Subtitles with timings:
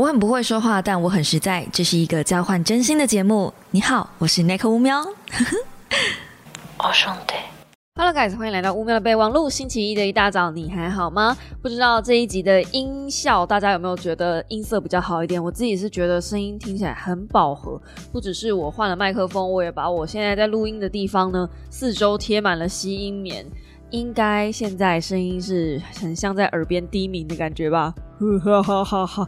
[0.00, 1.66] 我很不会说话，但我很实在。
[1.70, 3.52] 这是一个交换真心的节目。
[3.70, 5.04] 你好，我是 Nick 乌喵。
[6.82, 7.34] 我兄弟。
[7.96, 9.50] Hello guys，欢迎来到乌喵的备忘录。
[9.50, 11.36] 星期一的一大早，你还好吗？
[11.60, 15.44] 不知道这一集的音效，大家有没有觉得音色比较好一点？
[15.44, 17.78] 我自己是觉得声音听起来很饱和。
[18.10, 23.44] 不只是我换了麦克风，我也把我现在在录音的地方呢，四周贴满了吸音棉。
[23.90, 27.94] 应该现在声音是很像在耳边低鸣的感觉吧？
[28.44, 29.26] 哈哈哈哈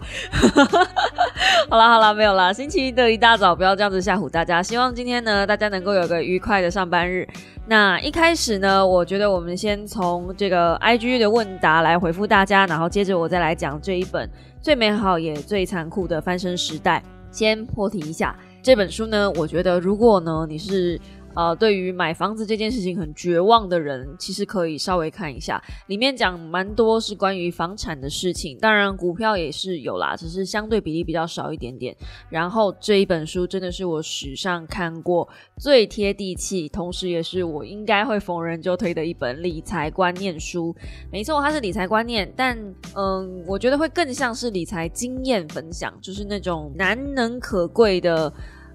[1.71, 2.53] 好啦好啦，没有啦。
[2.53, 4.63] 星期一的一大早，不要这样子吓唬大家。
[4.63, 7.27] 希望今天呢，大家能够有个愉快的上班日。
[7.67, 14.29] 那一开始呢，我觉得我们先从这个 I G 的问答来回复大家，然后接着我再来讲这一本
[14.61, 17.03] 最美好也最残酷的翻身时代。
[17.31, 21.01] 先破题一下这本书呢，我觉得如果呢你是。
[21.35, 31.97] 呃，对于买房子这件事情很绝望的人，其实可以稍微看一下，里面讲蛮多是关于房产的事情，当然股票也是有啦，只是相对比例比较少一点点。
[32.29, 40.75] 然后这一本书真的是我史上看过最贴地气，同时也是我应该会逢人就推的一本理财观念书。
[41.11, 42.57] 没错，它是理财观念，但
[42.95, 48.33] 嗯，我觉得会更像是理财经验分享，就是那种难能可贵的。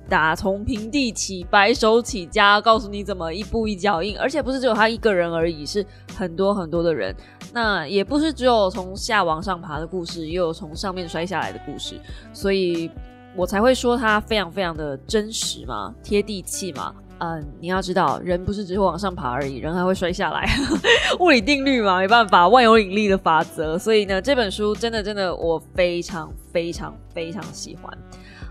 [0.10, 7.16] 打从平地起，白手起家，告诉你怎么一步一脚印，而且不是只有他一个人而已，是很多很多的人。
[7.54, 11.96] 那也不是只有从下往上爬的故事，也有从上面摔下来的故事，
[12.34, 12.90] 所以
[13.36, 16.94] 我才会说它非常非常的真实嘛，贴地气嘛。
[17.20, 20.48] 嗯，你要知道，人不是只会往上爬而已，人还会摔下来。
[21.20, 23.76] 物理定律嘛，没办法，万有引力的法则。
[23.76, 27.92] 所以呢，这本书真的真的，我非常非常非常喜欢。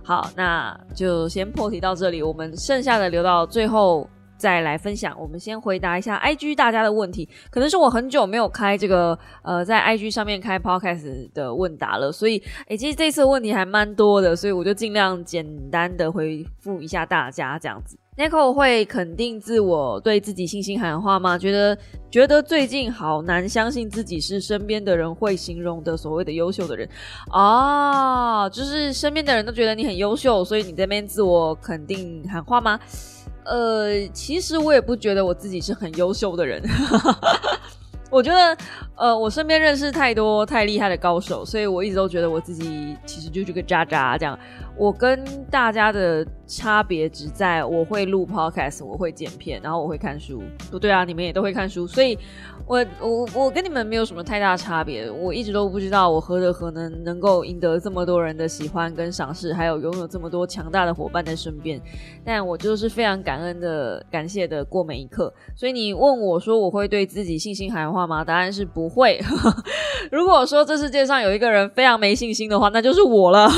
[0.07, 5.13] 好，那就先破题到这里，我们剩下的留到最后再来分享。
[5.19, 17.99] 我们先回答一下 IG 大家的问题，可能是我很久没有开这个呃在 IG 上面开 Podcast 的问答了，所以诶，其实这次问题还蛮多的，所以我就尽量简单的回复一下大家这样子。
[18.17, 21.37] Nico 会肯定自我，对自己信心喊话吗？
[21.37, 21.77] 觉得
[22.11, 26.89] 觉得最近好难相信自己是身边的人会形容的所谓的优秀的人
[27.31, 32.81] 啊，就是身边的人都觉得你很优秀，所以你这边自我肯定喊话吗？
[33.45, 36.63] 呃，其实我也不觉得我自己是很优秀的人，
[38.11, 38.57] 我觉得
[38.97, 44.39] 呃，我身边认识太多太厉害的高手，所以我一直都觉得我自己其实就是个渣渣这样。
[44.77, 50.43] 我跟大家的差别只在我会录 podcast，我会剪片，然后我会看书。
[50.71, 52.19] 不对啊，你们也都会看书，所以。
[52.69, 61.81] 我我我跟你们没有什么太大差别，我一直都不知道我何德何能能够赢得这么多人的喜欢跟赏识，还有拥有这么多强大的伙伴在身边，
[62.25, 65.33] 但我就是非常感恩的、感谢的过每一刻。
[65.55, 68.25] 所以你问我说我会对自己信心喊话吗？
[68.25, 69.21] 答案是不会。
[70.11, 73.49] 如果说这世界上有一个人非常没信心的话，那就是我了。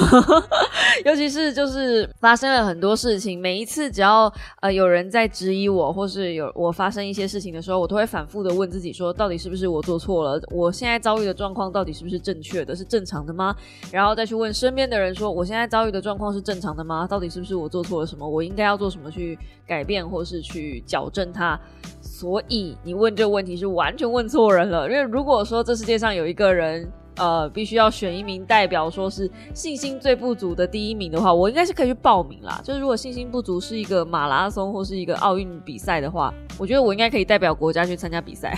[1.09, 4.31] 尤其是就是发生了很多事情，每一次只要
[4.61, 8.93] 呃有人在质疑我，或是有我发生一些事情的时候，我都会反复的问自己。
[8.93, 10.39] 说到底是不是我做错了？
[10.51, 12.77] 我现在遭遇的状况到底是不是正确的？
[12.77, 13.57] 是正常的吗？
[13.91, 17.07] 然后再去问身边的人说，我现在遭遇的状况是正常的吗？
[17.07, 18.29] 到底是不是我做错了什么？
[18.29, 21.59] 我应该要做什么去改变或是去矫正它？
[22.03, 24.87] 所以你问这个问题是完全问错人了。
[24.91, 26.87] 因为如果说这世界上有一个人。
[27.19, 32.61] 呃，必须要选一名代表，说是信心最不足的第一名的话，我应该是可以去报名啦。
[32.65, 38.57] 就是如果信心不足是一个马拉松或是一个奥运比赛的话，我觉得我应该可以代表国家去参加比赛。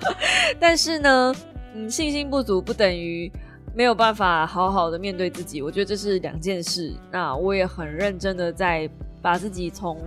[0.58, 1.34] 但是呢，
[1.74, 3.30] 嗯，信心不足不等于
[3.74, 6.92] 没有办法好好的面对自己，我觉得这是两件事。
[7.10, 9.98] 那我也很认真的在把自己从。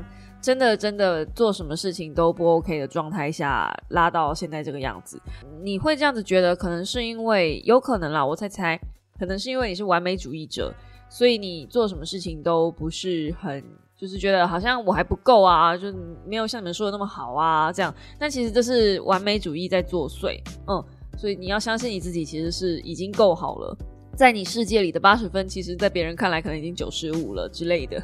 [0.46, 5.20] 真的真的做什么事情都不 OK 的状态下拉到现在这个样子，
[5.64, 8.80] 你会这样子觉得，可能是因为有可能啦，我猜猜，
[9.18, 10.72] 可能是因为你是完美主义者，
[11.10, 13.64] 所以你做什么事情都不是很，
[13.98, 15.92] 就是觉得好像我还不够啊，就
[16.28, 17.92] 没有像你们说的那么好啊，这样。
[18.20, 20.86] 但其实这是完美主义在作祟，嗯，
[21.18, 23.76] 所以你要相信你自己其实是已经够好了，
[24.16, 28.00] 在你世界里的八十分，其实在别人看来可能已经九十五了之类的。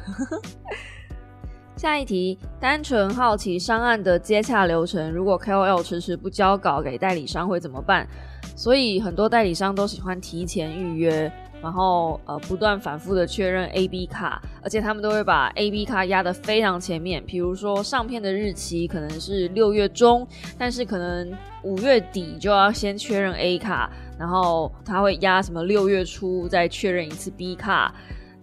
[1.76, 8.06] 下一题，单纯好奇商案的接洽流程，如果 KOL 迟迟不交稿给代理商会怎么办？
[8.54, 20.24] 所以很多代理商都喜欢提前预约，然后呃不断反复的确认 AB 卡，而且他们都会把 AB 卡压得非常前面，比如说上片的日期可能是六月中，
[20.56, 21.32] 但是可能
[21.64, 27.92] 五月底就要先确认 A 卡，然后他会压什么六月初再确认一次 B 卡。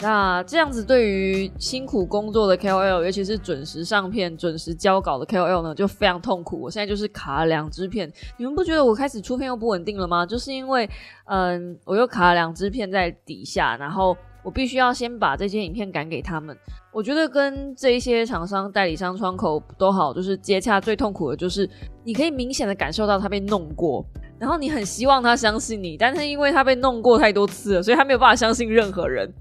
[0.01, 6.57] 那这样子对于辛苦工作的 KOL，尤其是准时上片、准时交稿的 KOL 呢，就非常痛苦。
[6.61, 10.25] 我现在就是卡了两支片，你们不觉得我开始出片又不稳定了吗？
[10.25, 10.89] 就是因为，
[11.25, 14.15] 嗯，我又卡了两支片在底下，然后
[14.49, 16.57] 我必须要先把这些影片赶给他们。
[16.91, 21.69] 我觉得跟这些厂商、代理商窗口都好，就是接洽最痛苦的就是
[22.03, 24.03] 你可以明显的感受到他被弄过。
[24.39, 29.31] 然后你很希望他相信你，但是因为他被弄过太多次了，所以他没有办法相信任何人。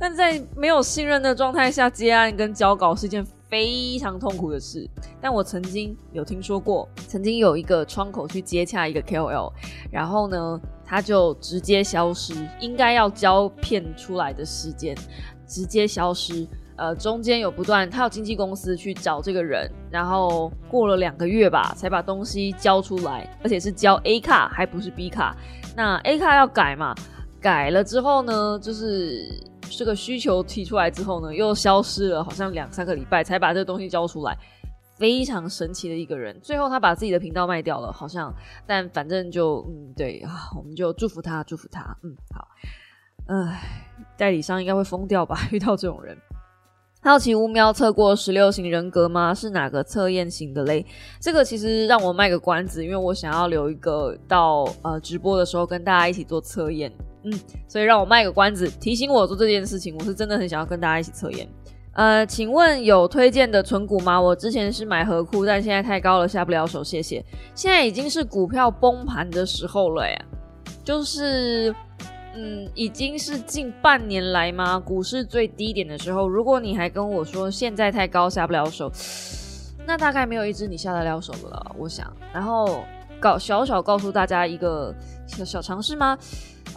[0.00, 3.22] 但在没有信任的状态下接案跟交稿是一件
[3.54, 4.84] 非常痛苦的事。
[5.20, 9.52] 但我曾经有听说过，曾经有一个窗口去接洽一个 KOL，
[9.92, 14.96] 然后呢，他就直接消失，应该要交片出来的时间
[15.46, 16.44] 直接消失。
[16.76, 25.36] 呃，中间有不断，他有经纪公司去找这个人，然后过了两个月吧，才把东西交出来，而且是交 A 卡，还不是 B 卡。
[25.76, 26.92] 那 A 卡要改嘛？
[27.44, 29.38] 改了之后呢，就是
[29.68, 34.34] 这个需求提出来之后呢，又消失了，好像两三个礼拜才把这个东西交出来，
[34.96, 36.40] 非常神奇的一个人。
[36.40, 38.34] 最后他把自己的频道卖掉了，好像，
[38.66, 42.48] 但反正就嗯，对啊，我们就祝福他，祝福他，嗯，好。
[43.26, 43.60] 唉，
[44.16, 45.38] 代理商应该会疯掉吧？
[45.52, 46.16] 遇到这种人。
[47.02, 49.34] 好奇乌喵测过十六型人格吗？
[49.34, 50.86] 是哪个测验型的嘞？
[51.20, 56.90] 这个其实让我卖个关子，因为我想要留一个到呃直播的时候跟大家一起做测验，
[57.24, 57.32] 嗯，
[57.66, 59.96] 所以让我卖个关子，提醒我做这件事情。
[59.98, 61.48] 我是真的很想要跟大家一起测验。
[61.92, 64.20] 呃，请问有推荐的存股吗？
[64.20, 67.24] 我之前是买和库，但现在太高了下不了手，谢谢。
[67.54, 70.16] 现在已经是股票崩盘的时候了呀，
[70.84, 71.74] 就是。
[72.36, 74.76] 嗯，已经是近半年来吗？
[74.76, 78.90] 股市最低点的时候，如果你还跟我说现在太高下不了手，
[79.86, 82.12] 那大概没有一只你下得了手的了，我想。
[82.32, 82.82] 然后
[83.20, 84.92] 告小小告诉大家一个
[85.28, 86.18] 小小尝试吗？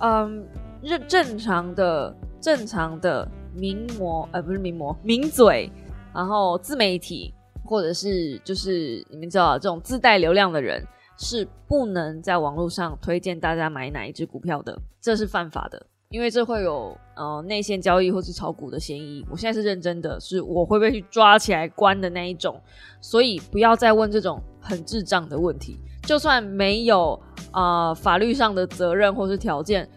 [0.01, 0.45] 嗯，
[0.83, 5.71] 正正常的正常的名模，呃，不是名模，名嘴，
[6.13, 7.33] 然后自媒体
[7.63, 10.83] 或者是就是你们知道这种自带流量的人。
[11.19, 19.25] 是不能在网络上推荐大家买哪一只股票的，这是犯法的，因为这会有呃内线交易或是炒股的嫌疑。
[19.27, 22.61] 我现在是认真的，是我会被去抓起来关的那一种，
[23.01, 25.79] 所以不要再问这种很智障的问题。
[26.07, 27.19] 就算没有
[27.51, 29.88] 啊法律上的责任或是条件，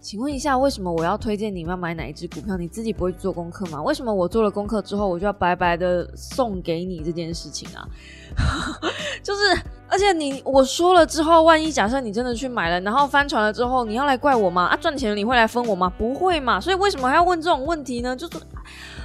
[0.00, 2.56] 请问一下，为什么我要推荐你要买哪一只股票？
[2.56, 3.82] 你自己不会做功课吗？
[3.82, 7.86] 为什么我做了功课之后，我就要白白的送给你这件事情啊？
[9.22, 9.40] 就是，
[9.88, 14.62] 而且你我说了之后，万一假设你真的去买了，然后翻船了之后，你要来怪我吗？
[14.62, 15.92] 啊，赚钱你会来分我吗？
[15.98, 16.58] 不会嘛。
[16.58, 18.16] 所以为什么还要问这种问题呢？
[18.16, 18.38] 就是，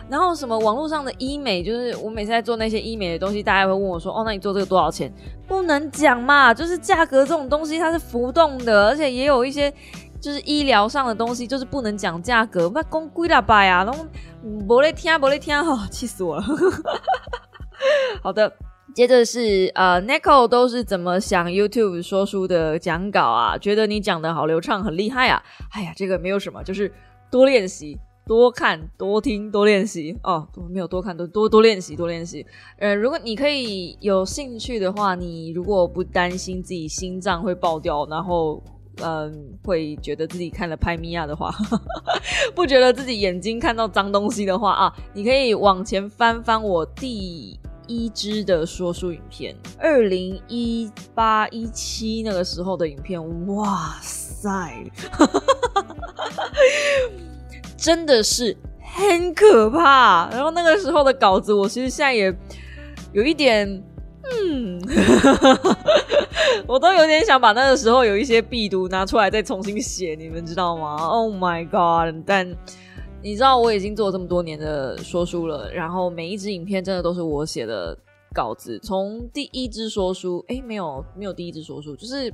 [0.09, 5.11] 然后什么网络上的医美，就是我每次在做那些医美的东西，大家会问我说，哦，那你做这个多少钱？
[5.47, 9.73] 不能讲嘛，就是价格这种东西它是浮动的，而且也有一些
[10.21, 13.83] 就是医疗上的东西，就是不能讲价格，那公贵了吧呀？
[13.83, 14.05] 然后
[14.67, 16.43] 不来听，不来听，哈，气死我了。
[18.21, 18.51] 好的。
[18.93, 23.57] 接着是呃，Nico 都是怎么想 YouTube 说书的讲稿啊？
[23.57, 25.41] 觉得你讲的好流畅，很厉害啊！
[25.71, 26.93] 哎呀，这个没有什么，就是
[27.31, 30.47] 多练习、多看、多听、多练习哦。
[30.69, 32.45] 没有多看，多多多练习，多练习。
[32.77, 38.61] 呃，如果你可以有兴趣的话，你如果不担心自己心脏会爆掉，然后
[39.01, 41.53] 嗯，会觉得自己看了拍米亚的话，
[42.55, 47.59] 不觉得自己眼睛看到脏东西的话啊，你可以往前翻翻我第。
[47.85, 54.89] 一支的说书影片，二零一八一七那个时候的影片，哇塞，
[57.83, 58.55] 真的是
[58.95, 60.29] 很可怕。
[60.31, 62.33] 然后那个时候的稿子，我其实现在也
[63.11, 63.67] 有一点，
[64.31, 64.79] 嗯，
[66.65, 72.23] 我都有点想把那个时候有一些必读拿出来再重新写，你们知道吗？Oh my god！
[72.25, 72.49] 但
[73.21, 77.97] 你知道我已经做这么多年的说书了，然后每一支影片真的都是我写的
[78.33, 78.79] 稿子。
[78.79, 82.33] 从第一支说书，哎，没有没有第一支说书，就是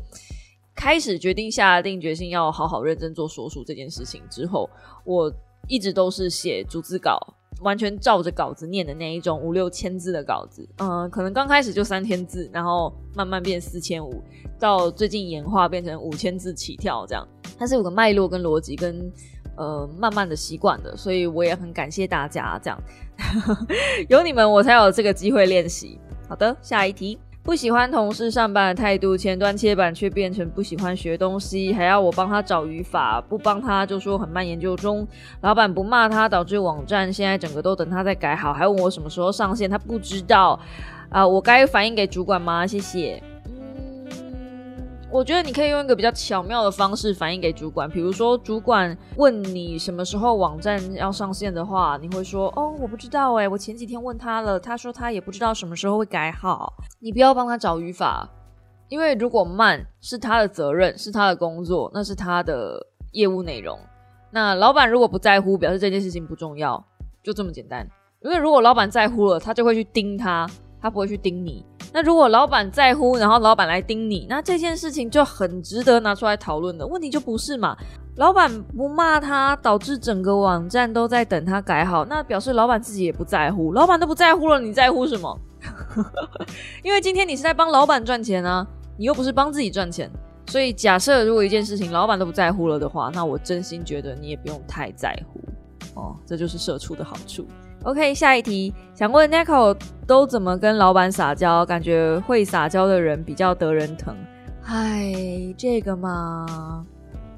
[0.75, 4.69] 开始决定下定决心要好好认真做说书这件事情之后，
[5.03, 5.31] 我
[5.69, 7.17] 一直都是写逐字稿，
[7.61, 10.67] 完全照着稿子念的那一种五六千字的稿子。
[10.79, 14.21] 嗯，可能刚开始就三千字，然后慢慢变四千五，
[14.59, 17.25] 到最近演化变成五千字起跳这样。
[17.57, 19.09] 它是有个脉络跟逻辑跟。
[19.57, 22.81] 呃，慢慢的习惯的，所以我也很感谢大家，这样
[24.07, 25.99] 有你们，我才有这个机会练习。
[26.29, 35.07] 好的，下一题，不喜欢同事上班的态度，前端切板却变成不喜欢学东西，还要我帮他找语法，不帮他就说很慢研究中。
[35.41, 40.59] 老板不骂他，导致网站现在整个都等他再改好，还问我什么时候上线，他不知道
[41.09, 42.67] 啊，我该反映给主管吗？
[42.67, 43.19] 谢谢。
[45.11, 58.29] 我觉得你可以用一个比较巧妙的方式反映给主管，比如说主管问你什么时候网站要上线的话，你会说：“哦，我不知道哎，我前几天问他了，他说他也不知道什么时候会改好。”你不要帮他找语法，
[58.87, 63.79] 因为如果慢是他的责任，是他的工作，那是他的业务内容。
[64.29, 66.85] 那老板如果不在乎，表示这件事情不重要，
[67.23, 67.87] 就这么简单。
[68.21, 70.47] 因为如果老板在乎了，他就会去盯他，
[70.81, 71.65] 他不会去盯你。
[71.91, 76.85] 那如果老板在乎，然后老板来盯你，那这件事情就很值得拿出来讨论的。
[76.85, 77.75] 问题就不是嘛？
[78.17, 83.73] 老板不骂他，导致整个网站都在等他改好，那表示老板自己也不在乎。
[83.73, 85.35] 老板都不在乎了，你在乎什么？
[86.83, 88.65] 因为今天你是在帮老板赚钱啊，
[88.97, 90.11] 你又不是帮自己赚钱。
[90.47, 95.39] 所以假设如果一件事情老板都不在乎了的话，那我真心觉得你也不用太在乎
[95.99, 96.15] 哦。
[96.25, 97.47] 这就是社畜的好处。
[97.83, 101.65] OK，下一题，想问 Nico 都怎么跟老板撒娇？
[101.65, 104.13] 感觉会撒娇的人比较得人疼。
[104.61, 105.13] 嗨，
[105.57, 106.85] 这个嘛，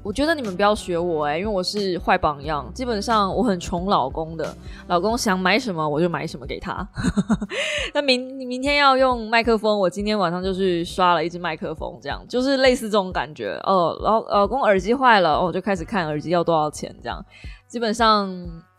[0.02, 2.68] 我觉得你们不要学我哎，因为我是坏榜样。
[2.74, 4.52] 基本上我很宠老公的，
[4.88, 6.86] 老公想买什么我就买什么给他。
[7.94, 13.52] 那明明天要用麦克风，我今天晚上就去刷了一支麦克风，这样就是类似这种感觉。
[13.62, 17.24] 哦，老老公耳机坏了，我就开始看耳机要多少钱，这样
[17.68, 18.28] 基本上。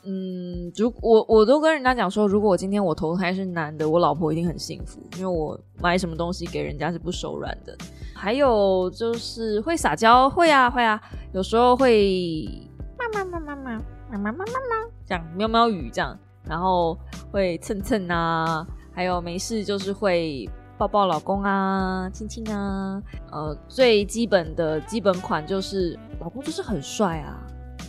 [0.06, 7.78] 嗯，如我我都跟人家讲说，如果我今天我投胎是男的，我老婆一定很幸福，因为我买什么东西给人家是不手软的。
[8.14, 12.48] 还有就是会撒娇，会啊会啊，有时候会
[12.98, 13.64] 妈妈妈妈妈
[14.12, 16.98] 妈妈妈妈妈这样喵喵语这样，然后
[17.32, 27.40] 会蹭蹭啊，还有没事就是会抱抱老公啊，亲亲啊，呃，最基本的基本款就是老公就是很帅啊。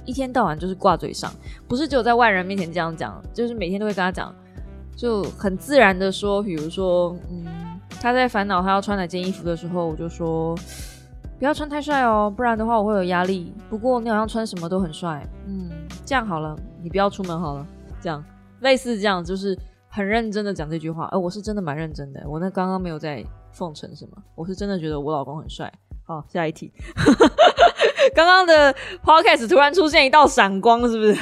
[0.04, 1.32] 一天到晚就是挂嘴上，
[1.66, 4.34] 不是只有在外人面前这样讲，就是每天都会跟他讲，
[4.96, 7.46] 就很自然的说，比如说，嗯，
[8.00, 10.54] 他在烦恼他要穿哪件衣服的时候，我就说
[11.38, 13.52] 不要穿太帅哦，不然的话我会有压力。
[13.68, 15.70] 不过你好像穿什么都很帅，嗯，
[16.04, 17.66] 这样好了，你不要出门好了，
[18.00, 18.22] 这样
[18.60, 19.58] 类似这样，就是
[19.88, 21.06] 很认真的讲这句话。
[21.06, 25.72] 哎，我是真的蛮认真的，我那刚刚没有在奉承什么，我是真的觉得我老公很帅。
[26.06, 26.70] 好，下一题。
[28.14, 31.14] 刚刚的 podcast 突然出现一道闪光，是不是？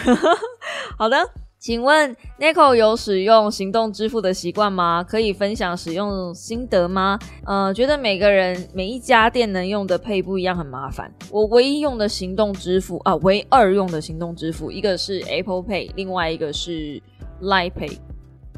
[0.99, 1.17] 好的，
[1.59, 5.05] 请问 Nico 有使用行动支付的习惯吗？
[5.05, 7.19] 可以分享使用心得吗？
[7.47, 11.13] 呃，觉得每个人每一家店能用的配不一样，很麻烦。
[11.31, 17.01] 我唯一用的行动支付啊，唯二用的行动支付，一个是 Apple Pay，另外一个是
[17.43, 17.99] Line Pay。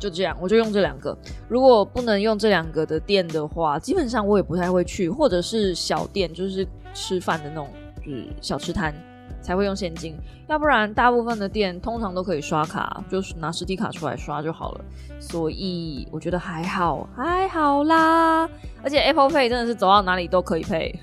[0.01, 1.17] 就这样，我就用这两个。
[1.49, 7.69] 如果不能用这两个的店的话，基本上我也不太会去，或者是小店，就是吃饭的那种，
[8.05, 8.95] 是小吃摊
[9.41, 10.15] 才会用现金。
[10.47, 14.85] 要不然，大部分的店通常都可以刷卡，就是拿实体卡出来刷就好了。
[15.19, 18.49] 所以我觉得还好，还好啦。
[18.83, 20.95] 而且 Apple Pay 真的是走到哪里都可以配。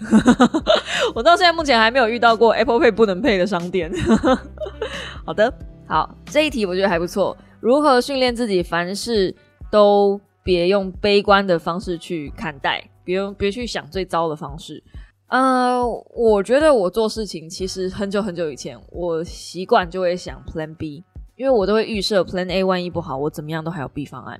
[1.16, 3.92] 我到现在目前还没有遇到过 Apple Pay 不能配的商店。
[5.26, 5.52] 好的，
[5.88, 7.36] 好，这一题我觉得还不错。
[7.60, 9.36] 如何训练自己，凡事
[9.72, 14.84] 都别用悲观的方式去看待，别用别去想最糟的方式。
[15.32, 15.82] 呃，
[16.14, 21.06] 我觉得我做事情其实很久很久以前，我习惯就会想 Plan B。
[21.38, 24.40] 因为我都会预设 Plan A 万一不好，我怎么样都还有 B 方案。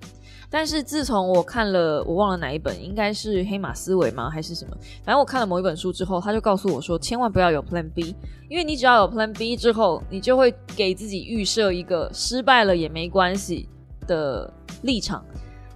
[0.52, 4.30] 但是自从我看了，我忘了哪一本，应该是黑马思维吗？
[4.30, 4.78] 还是什么？
[5.04, 8.14] 反正我看了某一本书之后，他就告诉我说，千万不要有 Plan B，
[8.50, 13.68] 因为你只要有 Plan B 之后，你就会给自己预设一个失败了也没关系
[14.06, 15.26] 的立场。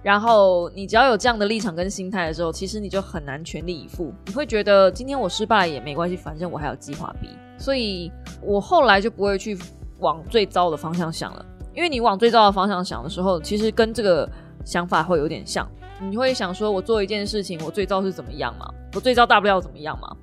[0.06, 4.14] 然后你只要有这样的立场跟心态的时候，其实你就很难全力以赴。
[4.26, 7.28] 你会觉得今天我失败了也没关系，反正我还有计划 B。
[7.58, 9.58] 所以我后来就不会去。
[9.98, 14.28] 往最糟的方向想了，因为你往最糟的方向想的时候，其实跟这个
[14.62, 15.66] 想法会有点像。
[15.98, 18.70] 你会想说，我做一件事情，我最糟是怎么样嘛？
[18.94, 20.14] 我最糟大不了怎么样嘛？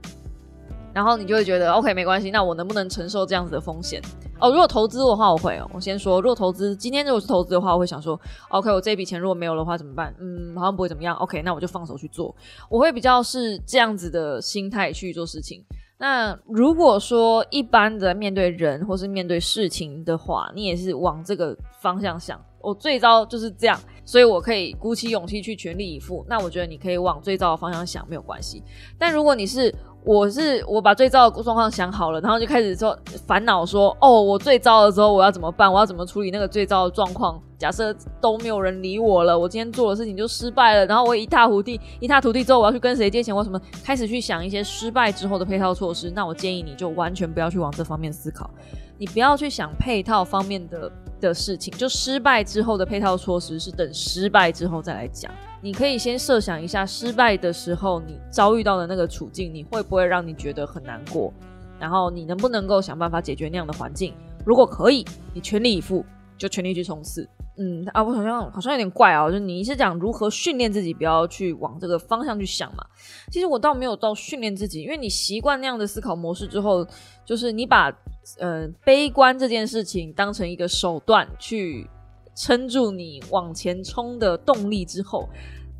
[0.93, 3.99] 然后你就会觉得，OK，没关系，那我能不能承受这样子的风险？
[4.43, 5.57] 哦，如果投资的话，我会。
[5.73, 8.19] 我先说，如果投资，今天如果是投资的话，我会想说
[8.50, 10.13] ，OK，我这笔钱如果没有的话怎么办？
[10.19, 11.15] 嗯，好像不会怎么样。
[11.15, 12.35] OK，那我就放手去做。
[12.69, 15.63] 我会比较是这样子的心态去做事情。
[15.97, 22.38] 那如果说一般的面对人或是面对事情的话，你也是往这个方向想。
[22.59, 26.25] 我最糟就是这样，所以我可以鼓起勇气去全力以赴。
[26.27, 28.62] 那我觉得你可以往最糟的方向想，没有关系。
[28.97, 29.73] 但如果你是
[30.05, 35.72] 我是我把最糟的状况想好了，然后就开始说烦恼说哦，我最糟的时候我要怎么办？
[35.72, 37.41] 我要怎么处理那个最糟的状况？
[37.63, 43.34] 假设都没有人理我了，我今天做的事情就失败了，然后我一塌糊涂，一塌糊涂之后我要去跟谁借钱？
[43.34, 46.12] 我什么开始去想一些失败之后的配套措施？
[46.12, 48.50] 那我建议你就完全不要去往这方面思考，
[48.98, 50.91] 你不要去想配套方面的
[51.22, 55.32] 的事情，就失败之后的配套措施是等失败之后再来讲。
[55.62, 61.32] 你可以先设想一下，失败的时候你遭遇到的那个处境，你会不会让你觉得很难过？
[61.79, 64.13] 然后你能不能够想办法解决那样的环境？
[64.46, 66.03] 如果可以，你全力以赴，
[66.38, 67.25] 就全力去冲刺。
[67.55, 72.83] 嗯啊，我好像好像有点怪哦，就你是讲如何训练自己，不要去往这个方向去想嘛。
[73.31, 76.83] 其实我倒没有到训练自己，因为你习惯那样的思考模式之后，
[77.24, 77.95] 就是你把
[78.39, 81.88] 呃悲观这件事情当成一个手段去
[82.36, 85.29] 撑住你往前冲的动力之后，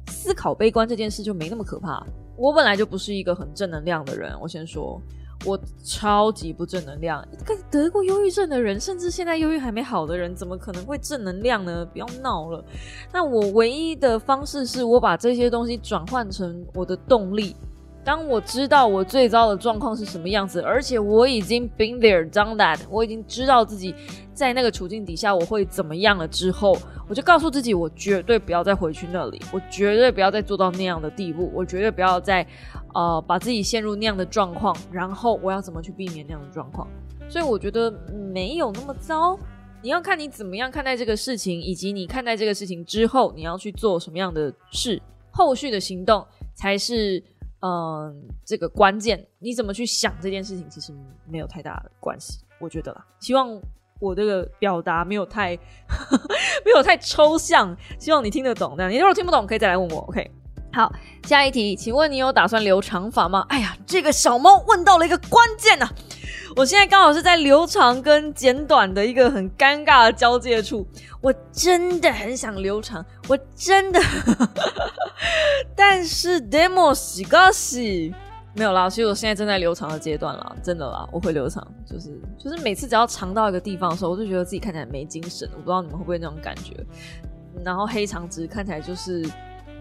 [0.08, 2.06] 思考悲观这件事就没那么可怕。
[2.38, 5.02] 我本来就不是一个很正能量的人，我先说。
[5.46, 11.86] 我超级不正能量，一个得过忧郁症的人，甚至现在忧郁还没好的人，怎么可能会正能量呢？
[11.86, 12.64] 不要闹了。
[13.12, 17.56] 那我唯一的方式是我把这些东西转换成我的动力。
[18.06, 23.96] 当我知道我最糟的状况是什么样子，而且我已经 been there done that，我已经知道自己
[24.34, 32.46] 在那个处境底下我会怎么样了之后，我就告诉自己，我绝对不要再回去那里，我绝对不要再做到那样的地步，我绝对不要再。
[32.94, 36.88] 呃，把自己陷入那样的状况，然后我要怎么去避免那样的状况？
[37.30, 37.92] 所以我觉得
[38.32, 39.38] 没有那么糟。
[39.82, 47.22] 你要看你怎么样看待这个事情，以及你看待这个事情之后，你要去做什么样的事，后续的行动才是
[47.62, 49.28] 嗯这个关键。
[49.40, 50.94] 你怎么去想这件事情，其实
[51.28, 53.06] 没有太大的关系，我觉得啦。
[53.20, 53.60] 希望
[54.00, 55.56] 我这个表达没有太
[56.64, 58.76] 没有太抽象，希望你听得懂。
[58.78, 60.02] 那你如果听不懂，可以再来问我。
[60.04, 60.32] OK。
[60.74, 60.92] 好，
[61.28, 63.46] 下一题，请问你有打算留长发吗？
[63.48, 65.88] 哎呀，这个小猫问到了一个关键呐！
[66.56, 70.84] 我现在刚好是在留长跟剪短的一个很尴尬的交界处，
[71.22, 74.00] 我真的很想留长，我真的，
[75.78, 78.12] 但是 demo 洗个洗
[78.56, 86.76] 没有啦，其实我现在正在留长的阶段啦，真的啦，我会留长，就是就是每次只要长到一个地方的时候，我就觉得自己看起来没精神，我不知道你们会不会那种感觉，
[87.64, 89.24] 然后黑长直看起来就是。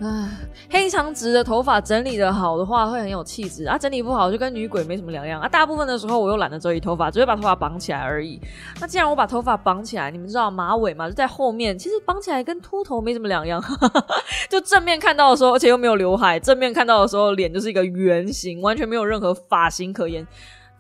[0.00, 0.28] 唉，
[0.68, 3.78] 黑长直的头发整理的好的话，会很有气质啊。
[3.78, 5.48] 整理不好，就跟女鬼没什么两样啊。
[5.48, 8.40] 大部分的时候，我又懒得整理头发，只会把头发绑起来而已。
[8.80, 13.62] 那既然我把头发绑起来，你们知道马尾嘛，就在后面，其实绑起来跟秃头没什么两样。
[14.50, 20.26] 就正面看到的时候，而且又没有刘海，正面看到的时候，脸就是一个圆形，完全没有任何发型可言。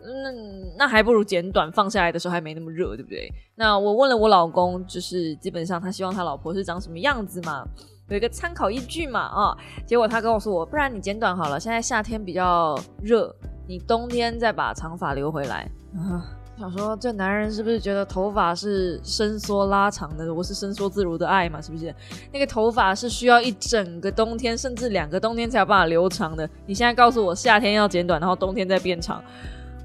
[0.04, 3.32] 嗯，那还不如剪短，放下来的时候还没那么热，对不对？
[3.54, 7.64] 那我问了我老公，就是基本上他希望他老婆是长什么样子嘛？
[8.12, 13.34] 有一个参考依据嘛啊，结果他跟我说我，不然你剪短好了，现在夏天比较热，
[13.66, 16.22] 你冬天再把长发留回来啊。
[16.58, 20.32] 想说这男人是不是觉得头发是伸缩拉长的？
[20.32, 21.92] 我是伸缩自如的爱嘛，是不是？
[22.30, 26.48] 那个头发是需要一整个冬天，甚至两个冬天才有办法留长的。
[26.66, 29.24] 你现在告诉我夏天要剪短，然后冬天再变长，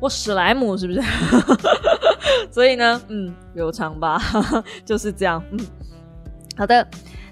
[0.02, 1.02] 我史莱姆是不是？
[2.52, 4.22] 所以呢，嗯，留长吧，
[4.84, 5.42] 就是这样。
[5.52, 5.60] 嗯，
[6.58, 6.86] 好的。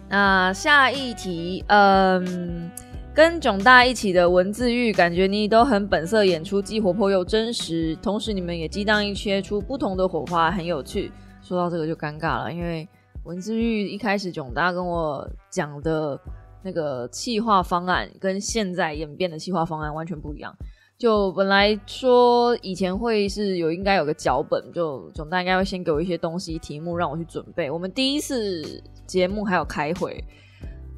[0.09, 2.69] 那下一题，嗯，
[3.13, 11.11] 跟囧大一起的文字狱，感觉你都很本色演出，既活泼又真实，同时你们也激荡一切出不同的火花，很有趣。
[11.41, 12.87] 说到这个就尴尬了，因为
[13.23, 16.19] 文字狱一开始囧大跟我讲的
[16.61, 20.55] 那个企划方案，跟现在演变的企划方案完全不一样。
[20.97, 27.69] 就本来说以前会是有应该有个脚本，就总大应该会先给我一些东西题目让我去准备。
[27.69, 28.81] 我们第一次。
[29.05, 30.19] 节目还有开会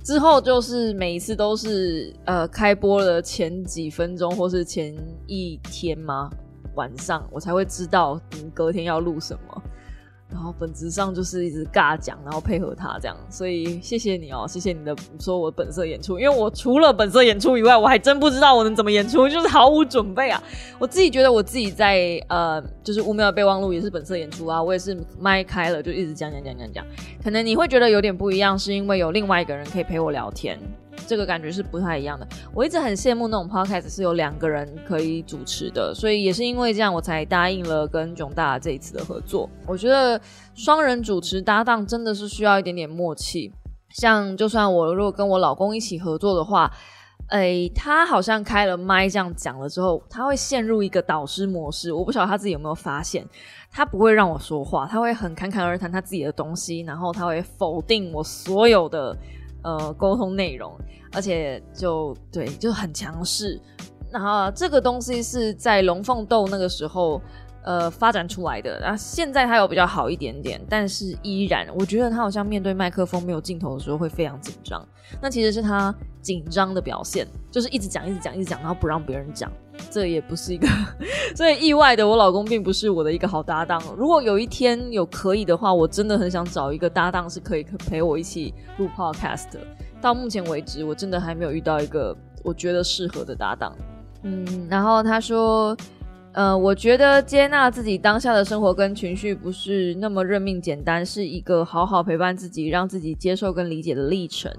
[0.02, 4.96] 之后，就是每一次都是呃开播的前几分钟，或是前
[5.28, 6.30] 一天吗？
[6.76, 9.62] 晚上我才会知道你隔天要录什么。
[10.30, 20.44] 然后本质上就是一直尬讲，然后配合他这样，所以谢谢你哦，谢谢你的说我本色演出，因为我除了本色演出以外，我还真不知道我能怎么演出，就是毫无准备啊。
[20.78, 26.86] 我自己觉得我自己在呃，就是五秒备忘录也是本色演出啊，我也是麦开了就一直讲讲讲讲讲，
[27.24, 30.60] 可能你会觉得有点不一样，是因为有另外一个人可以陪我聊天。
[31.06, 32.28] 这个感觉是不太一样的。
[32.54, 39.50] 我一直很羡慕那种 podcast 是有两个人可以主持的，所以也是因为这样，我才答应了跟囧大这一次的合作。
[39.66, 40.20] 我觉得
[40.56, 43.54] 双人主持搭档真的是需要一点点默契。
[43.90, 46.72] 像就算我如果跟我老公一起合作的话，
[47.28, 51.94] 哎，他好像开了麦这样讲了之后，他会陷入一个导师模式。
[51.94, 53.26] 我不晓得他自己有没有发现，
[53.72, 59.18] 他不会让我说话，他会很侃侃而谈他自己的东西，然后他会否定我所有的。
[59.64, 60.78] 呃，沟通内容，
[61.14, 63.60] 而且就对，就很强势。
[64.12, 67.22] 然后这个东西是在龙凤斗那个时候
[67.64, 74.82] 呃发展出来的，然后现在它有比较好一点点，但是依然，我觉得他好像面对麦克风没有镜头的时候会非常紧张。
[75.22, 79.52] 那其实是他紧张的表现，就是一直讲，一直讲，一直讲，然后不让别人讲。
[79.90, 80.68] 这也不是一个，
[81.36, 83.82] 所以意外的，我老公并不是我的一个好搭档。
[83.98, 89.58] 如果有一天有可以的话，我真的很想找一个搭档是可以陪我一起录 podcast。
[90.00, 93.76] 到目前为止，我真的还没有遇到一个我觉得适合的搭档。
[94.24, 95.76] 嗯，然后他说，
[96.34, 104.52] 呃，我觉得接纳自己当下的生活跟情绪不是那么认命简单，是一个好好陪伴自己，让自己接受跟理解的历程。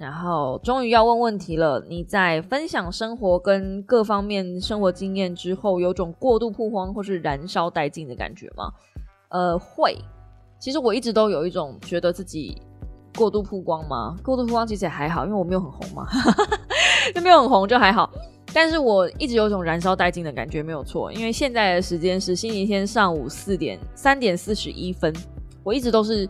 [0.00, 8.72] 然后终于要问问题了，你在分享生活跟各方面生活经验之后，有种过度曝光或是燃烧殆尽的感觉吗？
[9.28, 9.98] 呃，会。
[10.58, 12.62] 其实我一直都有一种觉得自己
[13.14, 14.16] 过度曝光吗？
[14.24, 16.08] 过度曝光其实也还好，因为我没有很红嘛，
[17.14, 18.10] 就没有很红就还好。
[18.54, 21.12] 但是我一直有种燃烧殆尽的感觉，没有错。
[21.12, 25.14] 因为现在的时间是星期天上午四点三点四十一分，
[25.62, 26.26] 我一直都是。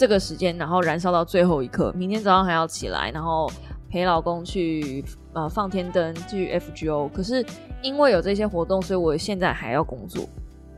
[0.00, 1.92] 这个时间，然后燃烧到最后一刻。
[1.94, 3.52] 明天早上还要起来，然后
[3.90, 7.10] 陪老公去呃放天灯，去 FGO。
[7.10, 7.44] 可是
[7.82, 10.26] 因为有这些活动，所以我现在还要工作。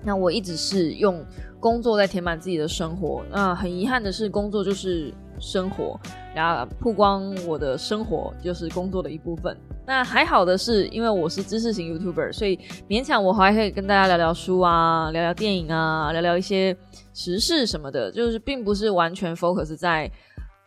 [0.02, 1.24] 那我一直是用
[1.60, 3.22] 工作在填满自己的生活。
[3.30, 5.96] 那很遗憾的是，工作就是生活，
[6.34, 9.56] 然后曝光我的生活就是工作的一部分。
[9.84, 12.56] 那还好的是，因为我是知识型 YouTuber，所以
[12.88, 16.76] 勉强我还可以跟大家聊聊书啊，聊聊电影啊，聊聊一些
[17.12, 20.08] 时事什么的，就是并不是完全 focus 在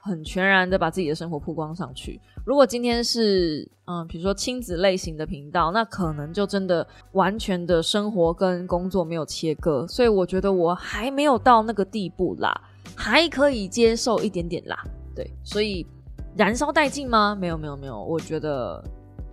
[0.02, 2.20] 很全然的把自己的生活曝光上去。
[2.46, 12.54] 如果今天是嗯，比如说亲子类型的频道，那可能就真的完全的生活跟工作没有切割，所以我觉得我还没有到那个地步啦，
[12.96, 14.78] 还可以接受一点点啦。
[15.16, 15.88] 对，所以
[16.36, 17.34] 燃烧殆尽吗？
[17.40, 18.84] 没有，没有，没有，我觉得。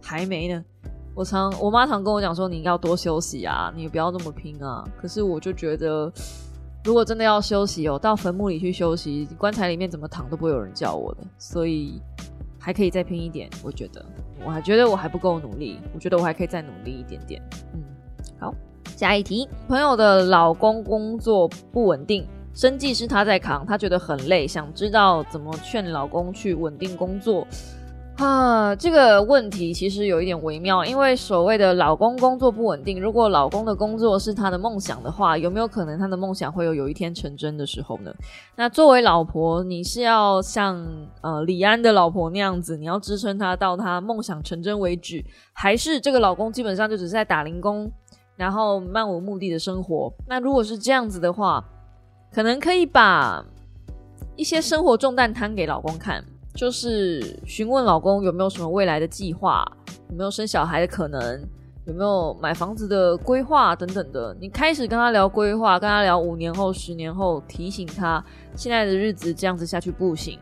[0.02, 0.62] 还没呢，
[1.14, 4.84] 我常我妈常跟我讲说，你要多休息啊，你不要那么拼啊。
[5.00, 6.12] 可是我就觉得，
[6.84, 12.00] 如果真的要休息哦，到坟墓里去休息，棺材里面怎么躺都不会有人叫我的，所以
[12.58, 13.48] 还可以再拼一点。
[13.62, 14.04] 我觉得，
[14.44, 17.40] 我还觉得我还不够努力，我觉得我还可以再努力一点点。
[17.74, 17.82] 嗯，
[18.40, 18.54] 好，
[18.96, 27.46] 下一题，朋友的老公工作不稳定，生计是他在扛，他觉得很累，想知道怎么劝老公去稳定工作。
[28.16, 38.14] 啊，这个问题其实有一点微妙，因为所谓的老公工作不稳定，如果老公的工作是他的梦想的话，有没有可能他的梦想会有有一天成真的时候呢？
[38.54, 40.86] 那作为老婆，你是要像
[41.22, 47.90] 呃李安的老婆那样子，你要支撑他到他梦想成真为止，还是这个老公基本上就只是在打零工，
[48.36, 50.12] 然后漫无目的的生活？
[50.28, 51.64] 那如果是这样子的话，
[52.32, 53.44] 可能可以把
[54.36, 56.22] 一些生活重担摊给老公看。
[56.54, 59.64] 就是询问老公有没有什么未来的计划，
[60.10, 61.40] 有没有生小孩的可能，
[61.86, 64.36] 有没有买房子的规划等等的。
[64.38, 68.22] 你开始跟他聊规划，跟他聊五年后、十年后，提醒他
[68.54, 70.38] 现在的日子这样子下去不行。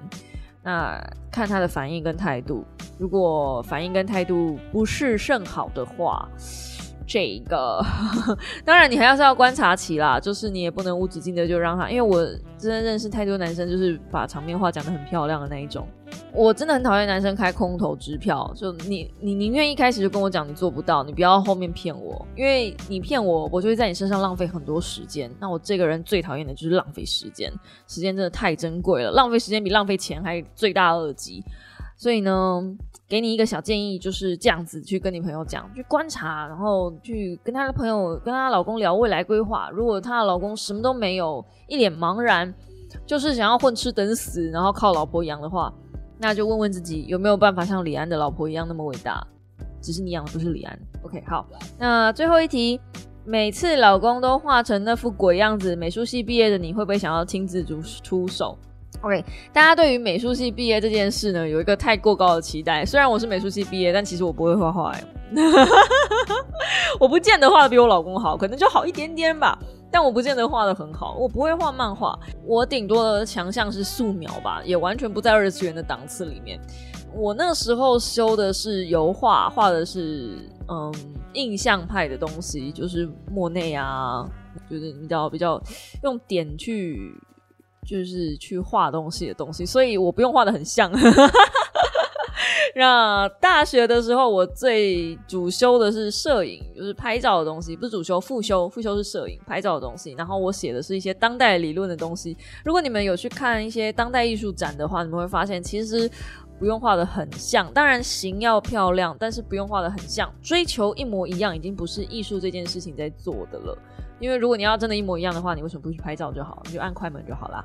[0.62, 2.64] 那看他的反应跟态度，
[2.98, 6.28] 如果反应跟态度不是甚好的话。
[7.12, 7.84] 这个
[8.64, 12.24] 当然，你还要是要观察期啦，就是你也不能无止境的就让他，因为我
[12.56, 15.88] 真的认识太多男生，就是把场面话讲的很漂亮的那一种。
[16.32, 25.30] 我真的很讨厌男生开空头支票，就你你宁愿一开始就跟我讲你做不到，你不要后面骗我，因为你骗我，我就会在你身上浪费很多时间。
[25.40, 27.52] 那我这个人最讨厌的就是浪费时间，
[27.86, 31.42] 时间真的太珍贵了，浪费时间比浪费钱还罪大恶极。
[31.96, 32.62] 所以呢，
[33.06, 39.68] 给你一个小建议，就是这样子去跟你朋友讲，去观察，然后去跟她的朋友、跟她老公聊未来规划。
[39.70, 42.54] 如果她的老公什么都没有，一脸茫然，
[43.04, 45.70] 就是想要混吃等死，然后靠老婆养的话，
[46.20, 49.26] 那就问问自己有没有办法像李安的老婆一样那么伟大。
[49.82, 50.78] 只是你养的不是李安。
[51.02, 51.46] OK，好，
[51.78, 52.78] 那最后一题，
[53.24, 58.58] 每次老公都画成那副鬼样子，美术系毕业的你会不会想要亲自出出手
[59.00, 62.84] ？OK，大家对于美术系毕业这件事呢，有一个太过高的期待。
[62.84, 64.94] 虽然我是美术系毕业，但其实我不会画画。
[67.00, 69.58] 我不见得画的比我老公好，可能就好一点点吧。
[69.90, 76.60] 但我不见得画的很好，我不会画漫画，我顶多的强项是素描吧，也完全不在二次元的档次里面。
[77.12, 80.94] 我那时候修的是油画，画的是嗯
[81.32, 84.24] 印象派的东西，就是莫内啊，
[84.70, 85.60] 就是比较比较
[86.02, 87.14] 用点去。
[87.86, 90.92] 就是去画东西的东西，所以我不用画的很像。
[92.76, 100.12] 那大学的时候，我最主修的是摄影，就是拍照的东西，不是主修，副修，副修是摄影，拍照的东西。
[100.12, 102.36] 然后我写的是一些当代理论的东西。
[102.64, 106.08] 如果你们有去看一些当代艺术展的话，你们会发现其实
[106.58, 110.32] 不用画的很像，当然形要漂亮，但是不用画的很像。
[110.42, 113.76] 追求一模一样，已经不是艺术这件事情在做的了。
[114.18, 116.62] 因为如果你要真的一模一样的话，你为什么不去拍照就好？
[116.66, 117.64] 你就按快门就好啦。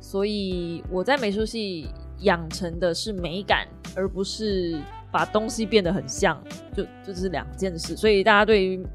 [0.00, 1.88] 所以我在美术系
[2.20, 6.42] 养成的是美感，而不是把东西变得很像，
[6.74, 8.86] 就这是两件事，所以大家对于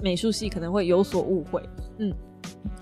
[0.00, 1.62] 美术系可能会有所误会。
[1.98, 2.12] 嗯，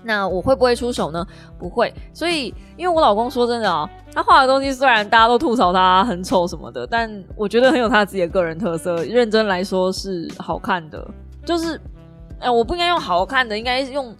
[0.03, 1.25] 那我会不会出手呢？
[1.57, 1.93] 不会。
[2.13, 9.03] 所以，因为我老公说真的啊，他画的东西虽然大家都吐槽他很丑什么的，但我觉得很有他自己的个人特色。
[9.05, 11.05] 认真来说是好看的，
[11.45, 11.79] 就是，
[12.39, 14.13] 哎，我不应该用好看的，应该用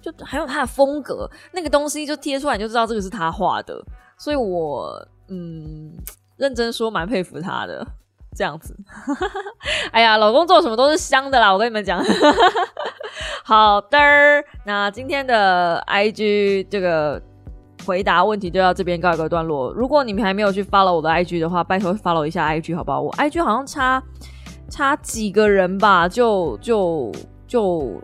[0.00, 3.80] 就还有他的风格，那个东西就贴出来就知道这个是他画的。
[4.18, 5.92] 所以我嗯，
[6.36, 7.86] 认真说蛮佩服他的。
[8.36, 8.76] 这样子，
[9.90, 11.52] 哎呀，老公做什么都是香的啦！
[11.52, 12.00] 我跟你们讲，
[13.44, 13.98] 好的，
[14.64, 17.20] 那今天的 I G 这个
[17.84, 19.72] 回答问题就到这边告一个段落。
[19.72, 23.00] 如果你们还没有去 follow 我的 I G 的话，拜托 follow 一下 I G 好不好？
[23.00, 24.00] 我 I G 好像差
[24.68, 27.10] 差几个人吧，就就
[27.48, 28.00] 就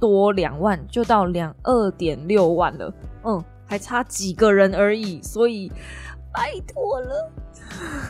[0.00, 2.92] 多两万，就到两二点六万了。
[3.22, 5.70] 嗯，还差几个人而已，所以
[6.34, 7.30] 拜托了。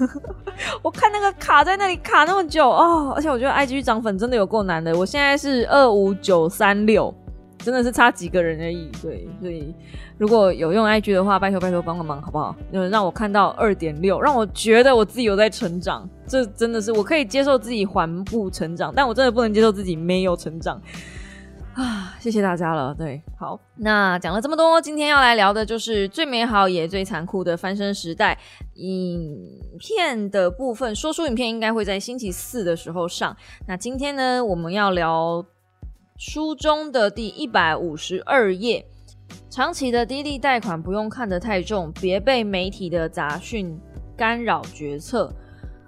[0.82, 4.96] 我看那个卡在那里卡那么久哦，而且我觉得 IG 涨粉真的有够难的。
[4.96, 7.14] 我现在是二五九三六，
[7.58, 8.90] 真的是差几个人而已。
[9.00, 9.74] 对，所以
[10.18, 12.54] 如果有用 IG 的话，拜托拜托帮个忙好不好？
[12.72, 16.08] 就让我看到二点六，让我觉得我自己有在成长。
[16.26, 20.80] 这真的是我可以接受自己缓步成长，但我真的不能接受自己没有成长。
[21.74, 22.94] 啊，谢谢大家了。
[22.94, 28.38] 对，好，那讲了这么多，今天要来聊的就是最美好也最残酷的翻身时代
[28.74, 29.36] 影
[29.78, 30.94] 片的部分。
[30.94, 33.36] 说书影片应该会在星期四的时候上。
[33.66, 35.44] 那今天呢，我们要聊
[36.16, 38.86] 书中的第一百五十二页：
[39.50, 43.76] 长期的低利贷款不用看得太重，别被媒体的杂讯
[44.16, 45.28] 干扰决策。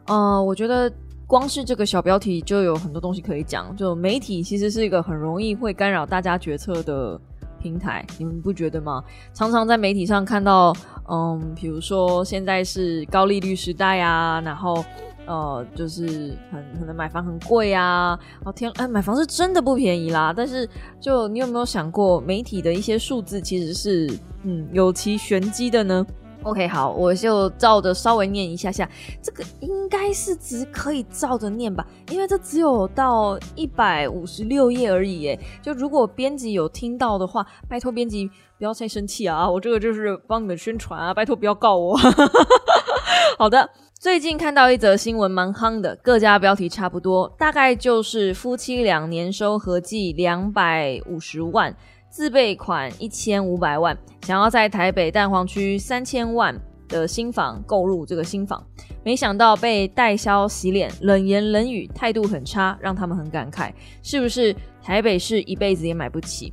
[0.06, 0.92] 呃，我觉得。
[1.26, 3.74] 光是这个小标题就有很多东西可以讲。
[3.76, 7.20] 就媒体其实是一个很容易会干扰大家决策的
[7.60, 9.02] 平台，你们不觉得吗？
[9.34, 10.72] 常常在媒体上看到，
[11.08, 14.84] 嗯，比如说现在是高利率时代啊，然后
[15.26, 18.16] 呃，就是很可能买房很贵啊。
[18.44, 20.32] 哦天，哎，买房是真的不便宜啦。
[20.36, 20.68] 但是，
[21.00, 26.06] 就你有没有想过，媒体的一些数字其实是嗯有其玄机的呢
[26.46, 28.88] ？OK，好，我就照着稍微念一下下，
[29.20, 35.38] 这个应该是只可以照着念吧，因为这只有到一百五十六页而已，耶。
[35.60, 41.98] 就如果编辑有听到的话，拜托编辑不要太生气啊，我这个就是帮你们宣传啊，拜托不要告我。
[43.36, 51.76] 好的，最近看到一则新闻蛮夯的，各家标题差不多，大概就是夫妻两年收合计两百五十万。
[52.10, 58.64] 自备款一千五百万，想要在台北蛋黄区三千万的新房购入这个新房，
[59.04, 66.52] 没想到被代销洗脸，冷言冷语，态度很差，让他们很感慨，是不是台北市一辈子也买不起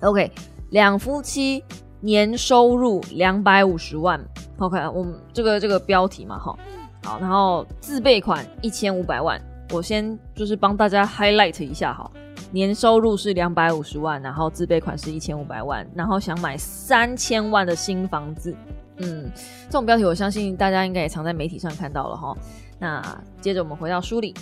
[0.00, 0.30] ？OK，
[0.70, 1.62] 两夫妻
[2.00, 4.18] 年收入两百五十万
[4.58, 6.56] ，OK，我们这个这个标题嘛，哈，
[7.04, 9.38] 好，然后自备款一千五百万，
[9.72, 12.10] 我先就是帮大家 highlight 一下哈。
[12.52, 18.54] 年收入是两百五十万，然后自备款是一千五百万，然后想买三千万的新房子。
[18.98, 19.30] 嗯，
[19.66, 22.36] 这种标题我相信大家应该也常在媒体上看到了哈。
[22.78, 23.02] 那
[23.40, 24.32] 接着我们回到书里，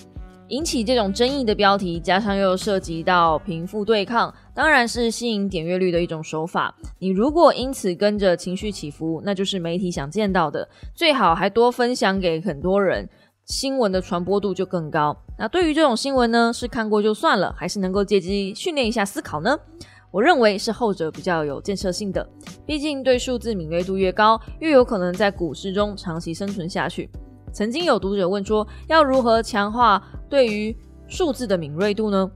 [0.48, 6.72] 引起这种争议的标题，加上又涉及到贫富对抗，当然是吸引点阅率的一种手法。
[6.98, 10.68] 你如果因此跟着情绪起伏，那就是媒体想见到的。
[10.94, 13.08] 最好还多分享给很多人。
[13.46, 15.16] 新闻的传播度就更高。
[15.38, 19.58] 那对于这种新闻呢，是看过就算了，还是能够借机训练一下思考呢？
[20.10, 22.26] 我认为是后者比较有建设性的。
[22.64, 27.10] 毕竟对数字敏锐度越高，越有可能在股市中长期生存下去。
[27.52, 30.76] 曾经有读者问说，要如何强化对于
[31.06, 32.30] 数字的敏锐度呢？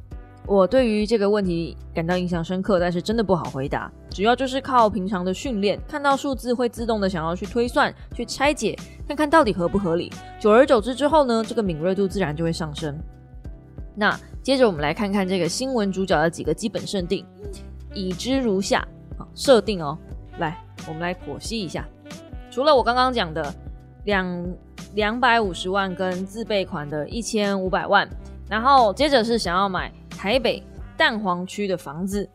[0.49, 3.93] 我对于这个问题感到印象深刻，但是真的不好回答。
[4.09, 8.75] 主要就是靠平常的训练，看到数字会自动的想要去推算、去拆解，
[9.07, 10.11] 看看到底合不合理。
[10.41, 12.99] 久而久之之后呢，这个敏锐度自然就会上升。
[13.95, 17.27] 那接着我们来看看这个新闻主角的几个基本设定，
[17.93, 18.89] 已知如下。
[19.19, 19.99] 好，设定哦，
[20.39, 21.87] 来，我们来剖析一下。
[22.51, 23.55] 除了我刚刚讲的
[24.05, 24.49] 两
[24.95, 28.09] 两百五十万跟自备款的一千五百万，
[28.49, 29.93] 然后接着是想要买。
[30.21, 30.61] 台北
[30.97, 32.29] 蛋黄区的房子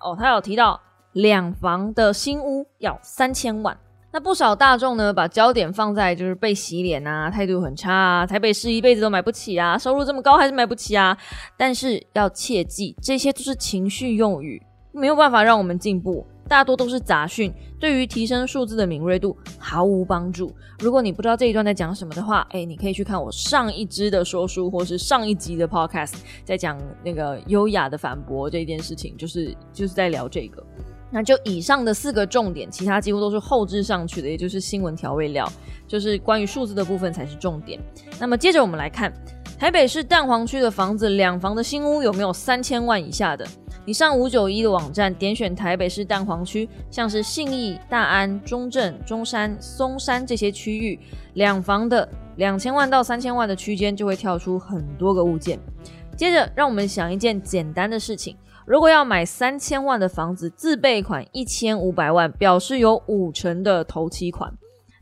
[0.00, 0.80] 哦，他有提到
[1.12, 3.78] 两房的新屋要三千万。
[4.10, 11.16] 那不少大众呢，把焦点放在就是被洗脸啊，态度很差啊，台北市一辈子都买不起啊，收入这么高还是买不起啊。
[11.56, 14.60] 但是要切记，这些都是情绪用语，
[14.98, 16.26] 没有办法让我们进步。
[16.48, 20.50] 大多都是杂讯，对于提升数字的敏锐度毫无帮助。
[20.78, 26.14] 如果你不知道这一段在讲什么的话，哎，你可以去看我上一支的说书，或是上一集的 podcast，
[26.46, 30.64] 在讲那个优雅的反驳这件事情，就是就是在聊这个。
[31.10, 35.50] 那就以上的四个重点，其他几乎都是后置上去的，也就是新闻调味料，
[35.86, 37.78] 就是关于数字的部分才是重点。
[38.18, 39.12] 那么接着我们来看，
[39.58, 43.44] 台北市蛋黄区的房子两房的新屋有没有三千万以下的？
[43.84, 50.96] 你上五九一的网站，点选台北市蛋黄区，像是信义、大安、中正、中山、松山这些区域，
[51.34, 55.58] 两房的两千万到三千万的区间就会跳出很多个物件。
[56.16, 58.36] 接着，让我们想一件简单的事情。
[58.64, 64.52] 如果要买三千万的房子，自备款一千五百万，表示有五成的头期款。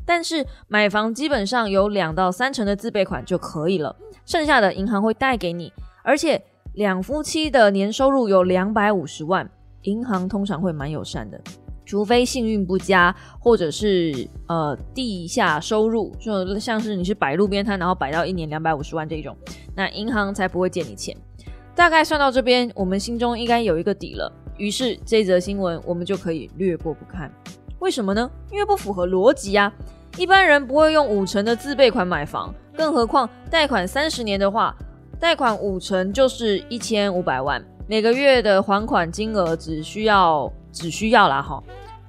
[0.06, 5.72] 但是买房基本上有两到三成的自备款就可以了，剩下的银行会贷给你。
[6.04, 6.40] 而且
[6.74, 9.50] 两夫妻的年收入有两百五十万，
[9.82, 11.40] 银行通常会蛮友善的，
[11.84, 19.36] 除非幸运不佳，或者是呃地下收入，就像是你是摆路边摊，然后摆到一年两百五十万这种，
[19.74, 21.16] 那银行才不会借你钱。
[21.74, 24.32] 大概算到这边，我们心中应该有一个底了。
[24.56, 27.30] 于是这则新闻我们就可以略过不看。
[27.78, 28.30] 为什么呢？
[28.50, 29.72] 因为不符合逻辑啊！
[30.16, 34.74] 一般人不会用五成的自备款买房，更何况贷款三十年的话，
[35.20, 41.62] 贷款五成就是一千五百万，每个月的还款金额只需要只需要啦哈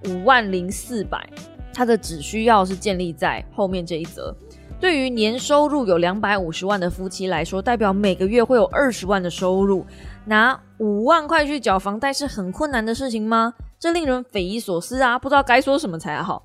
[0.05, 1.27] 五万零四百。
[1.73, 4.35] 它的只需要是建立在后面这一则。
[4.79, 9.85] 对于年收入有两百五十万的夫妻来说，代表每个月会有二十万的收入，
[10.25, 13.53] 拿五万块去缴房贷是很困难的事情吗？
[13.79, 15.19] 这令人匪夷所思啊！
[15.19, 16.43] 不知道该说什么才好。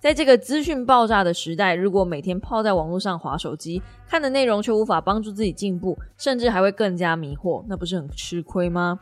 [0.00, 8.98] 在这个资讯爆炸的时代，如果每天泡在网络上划手机，看的内容却无法帮助自己进步，甚至还会更加迷惑，那不是很吃亏吗？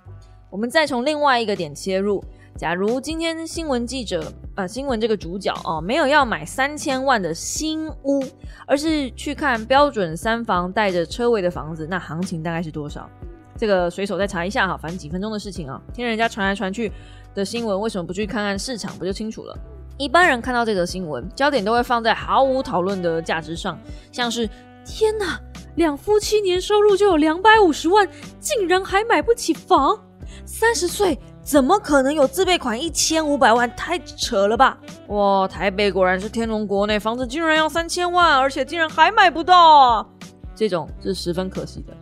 [0.50, 2.22] 我们再从另外一个点切入。
[2.56, 8.22] 假如今天新闻记者，呃，新闻这个主角哦，没有要买三千万的新屋，
[8.66, 13.08] 而是去看标准三房带着车位的房子，那行情大概是多少？
[13.56, 16.90] 这个随手再查一下哈，反正几分钟的事情啊，听人家传来传去
[17.34, 19.56] 的新闻，为什么不去看看市场，不就清楚了？
[19.96, 23.78] 一般人看到这则新闻，焦点都会放在毫无讨论的价值上，
[24.10, 24.48] 像是
[24.84, 25.38] 天哪，
[25.76, 29.98] 两夫妻年收入就有两百五十万，竟然还买不起房，
[30.44, 31.18] 三十岁。
[31.42, 33.68] 怎么可能有自备款一千五百万？
[33.74, 34.78] 太扯了吧！
[35.08, 40.08] 哇，台北果然是天龙国，内房子竟然要三千万，而且竟然还买不到，
[40.54, 41.94] 这种是十分可惜的。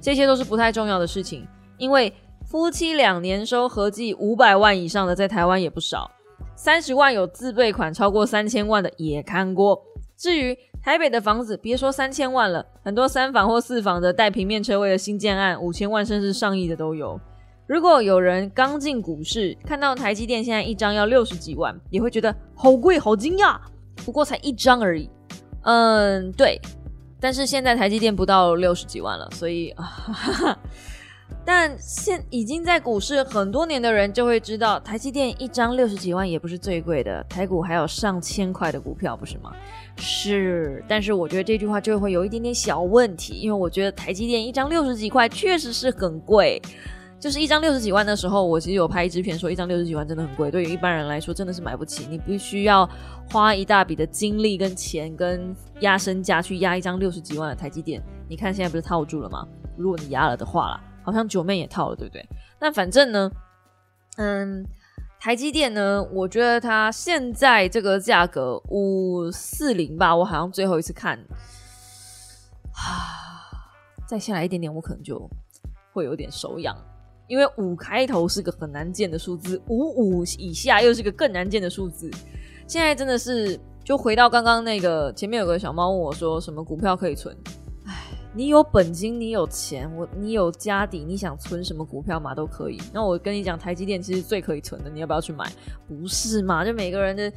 [0.00, 2.12] 这些都是不太重要的事情，因为
[2.52, 6.10] 夫妻两年收合计五百万以上的，在台湾也不少。
[6.54, 9.82] 三十万有自备款超过三千万的也看过。
[10.18, 17.18] 至于台北的房子，别说三千万了，很多三房或四房的带平面车位的新建案，五千万甚至上亿的都有。
[17.66, 23.56] 如果有人刚进股市，看到台积电现在一张要六十几万，也会觉得好贵、好惊讶。
[24.04, 25.08] 不过才一张而已。
[25.62, 26.60] 嗯，对。
[27.18, 29.88] 但是现在台积电不到六十几万了，所以啊，
[31.44, 39.52] 但现已经在股市很多年的人就会知道，台积电一张六十几万也不是最贵的，台股还有上千块的股票，不是吗？
[39.96, 40.84] 是。
[40.86, 46.60] 但是我觉得这句话就会有一点点小问题，因为我觉得台积电一张六十几块确实是很贵。
[47.18, 52.04] 就是一张六十几万的时候，我其实有拍一支片说一张六十几万真的很贵，对于一般人来说真的是买不起。
[52.10, 52.88] 你必须要
[53.30, 58.02] 花一大笔的精力跟钱跟压身价去压一张六十几万的台积电。
[58.28, 59.46] 你看现在不是套住了吗？
[59.76, 62.24] 如果你压了的话啦，好像九妹也套了，对不对？
[62.60, 63.30] 那反正呢，
[64.16, 64.64] 嗯，
[65.20, 71.18] 台积电呢，我觉得它现在这个价格五四零吧，我好像最后一次看，
[72.72, 73.50] 啊，
[74.06, 75.28] 再下来一点点，我可能就
[75.92, 76.76] 会有点手痒。
[77.28, 82.10] 因为五开头是个很难见的数字，五五以下又是个更难见的数字。
[82.66, 87.34] 现在真的是，就回到刚刚那个前面有个小猫问我说，什么股票可以存？
[88.34, 92.80] 你有本金，你有钱，我你有家底，你想存什么股票嘛都可以。
[92.92, 95.50] 那我跟你讲，台积电其实最可以存的，你要不要去买？
[95.86, 96.64] 不是嘛？
[96.64, 97.32] 就每个人的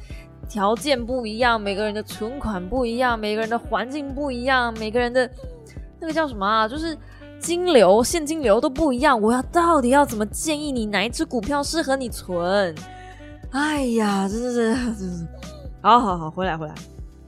[0.48, 5.30] 条件不一样，每个人的存款不一样，每个人的环境不一样，每个人的
[6.00, 6.68] 那个叫什么啊？
[6.68, 6.96] 就是。
[7.38, 12.74] 金流、现金流都不一样，我要到底要怎么建议你哪一只股票适合你存？
[13.50, 15.26] 哎呀，真的是，真是，
[15.82, 16.74] 好好好，回来回来。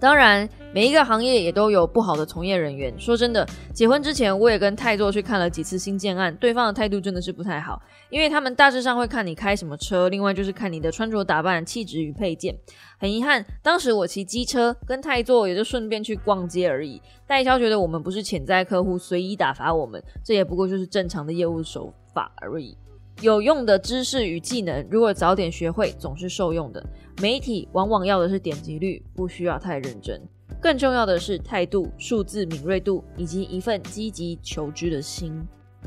[0.01, 2.95] 当然，每一个行业也都有不好的从业人员。
[2.99, 12.57] 说真的，结婚之前我也跟泰座去看了几次新建案，对方的态度真的是不太好，因为他们大致上会看你开什么车，另外就是看你的穿着打扮、气质与配件。
[13.01, 17.03] 很遗憾，当时我骑机车跟泰座也就顺便去逛街而已。
[17.27, 22.77] 代销觉得我们不是潜在客户，随意打发我们，这也不过就是正常的业务手法而已。
[23.21, 26.85] 有用的知识与技能，如果早点学会，总是受用的。
[27.21, 30.21] 媒体往往要的是点击率，不需要太认真。
[30.61, 35.45] 更重要的是态度、数字敏锐度以及一份积极求知的心。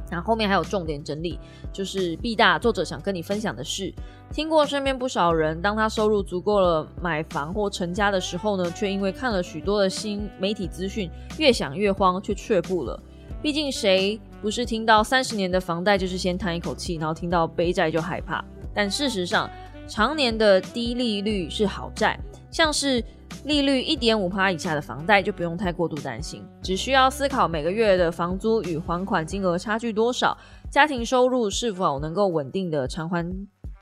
[0.09, 1.39] 那后面还有重点整理，
[1.71, 3.93] 就是 B 大作者想跟你分享的是，
[4.33, 13.01] 听过身边不少人，当他收入足够了买房或成家的时候呢，却因为看了许多的新媒体资讯，越想越慌，却却步了。
[13.41, 18.43] 毕竟谁不是听到三十年的房贷就是先叹一口气，然后听到背债就害怕？
[18.73, 19.49] 但事实上，
[19.87, 22.19] 常年的低利率是好债，
[22.49, 23.03] 像是。
[23.45, 30.37] 利率一点五趴以下的房贷就不用太过度担心，只需要思考每个月的房租与还款金额差距多少，
[30.69, 33.25] 家庭收入是否能够稳定的偿还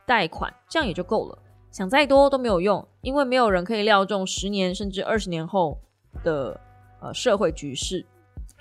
[0.06, 1.38] 贷款，这样也就够了。
[1.72, 5.78] 想再多都没有用，因为没有人可以料中十年甚至二十年后
[6.24, 6.58] 的
[7.02, 8.06] 呃社会局势。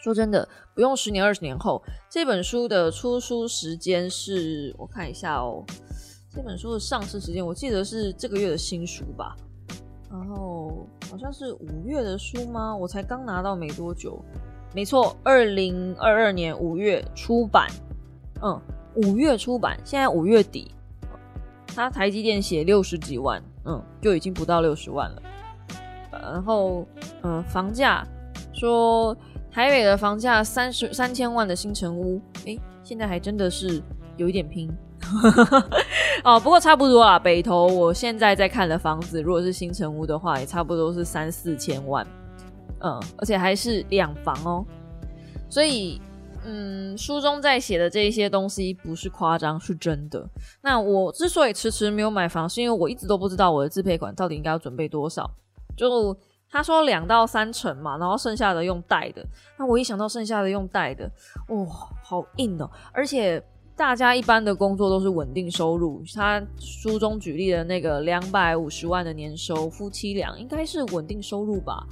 [0.02, 5.64] 说真的，不用十年二十年后，这本书的出书时间是我看一下哦，
[6.34, 9.36] 这本书的上市时间我记得是这个月的新书吧。
[10.10, 12.74] 然后好像是五月的书吗？
[12.74, 14.18] 我才刚拿到没多久。
[14.74, 17.68] 没错，二零二二年五月出版。
[18.40, 18.58] 嗯，
[18.94, 20.70] 五月出版，现在五月底，
[21.74, 25.22] 他台积电写六十几万，嗯，就已经不到六十万了。
[26.10, 26.86] 然后，
[27.22, 28.06] 嗯，房价
[28.52, 29.16] 说
[29.58, 33.82] 台北的房价三十三千万的新城屋，诶，现在还真的是
[34.16, 34.70] 有一点拼。
[36.22, 37.18] 哦，不过差不多啊。
[37.18, 42.06] 北投我现在在看的房子，如果是新城屋的话，也差不多是三四千万。
[42.84, 44.64] 嗯，而且还是两房哦。
[45.50, 46.00] 所以，
[46.44, 50.24] 嗯，书中在写的这一些东西不是夸张，是真的。
[50.62, 55.28] 那我之所以迟迟没有买房，是因为我一直都不知道我的自配款到底应该要准备多少。
[55.76, 56.16] 就
[56.50, 59.24] 他说两到三成嘛，然后剩下的用贷的。
[59.58, 61.10] 那我一想到剩下的用贷的，
[61.48, 61.66] 哇，
[62.02, 63.42] 好硬哦，而且。
[63.78, 71.86] 大家一般的工作都是稳定收入，他书中举例的那个两百五十万的年收，夫妻俩应该是稳定收入吧？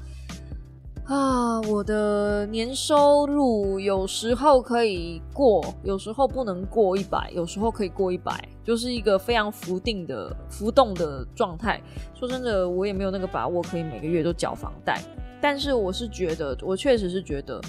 [1.07, 8.33] 啊，我的年收入有时候可以过，有时候不能过一百，有时候可以过一百，
[8.65, 11.81] 就是一个非常浮定的浮动的状态。
[12.13, 15.01] 说真的，我也没有那个把握可以每个月都缴房贷，
[15.41, 17.61] 但是我是觉得，我确实是觉得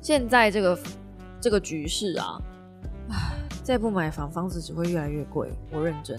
[0.00, 0.78] 现在这个
[1.40, 2.40] 这个局势啊，
[3.10, 3.43] 唉。
[3.64, 5.50] 再不买房，房子只会越来越贵。
[5.72, 6.14] 我认真。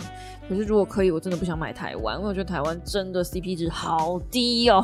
[0.49, 4.83] 可是如果可以，我真的不想买台湾，因为我觉得台湾真的 CP 值好低哦。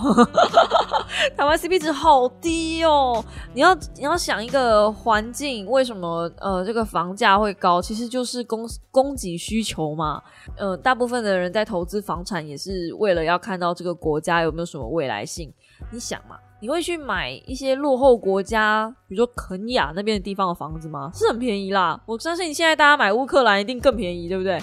[1.35, 3.25] 台湾 CP 值好低哦。
[3.55, 7.81] 你要你要想一个环境，为什么呃这个房价会高？
[7.81, 10.21] 其实就是供供给需求嘛。
[10.55, 15.51] 呃，大部分的人在投资房产也是为了要看到这个国家有没有什么未来性。
[15.89, 16.37] 你想嘛。
[16.61, 21.11] 你会去买一些落后国家，比如说肯亚那边的地方的房子吗？
[21.13, 24.61] 是很便宜啦，我相信你现在大家买乌克兰一定更便宜，对不对？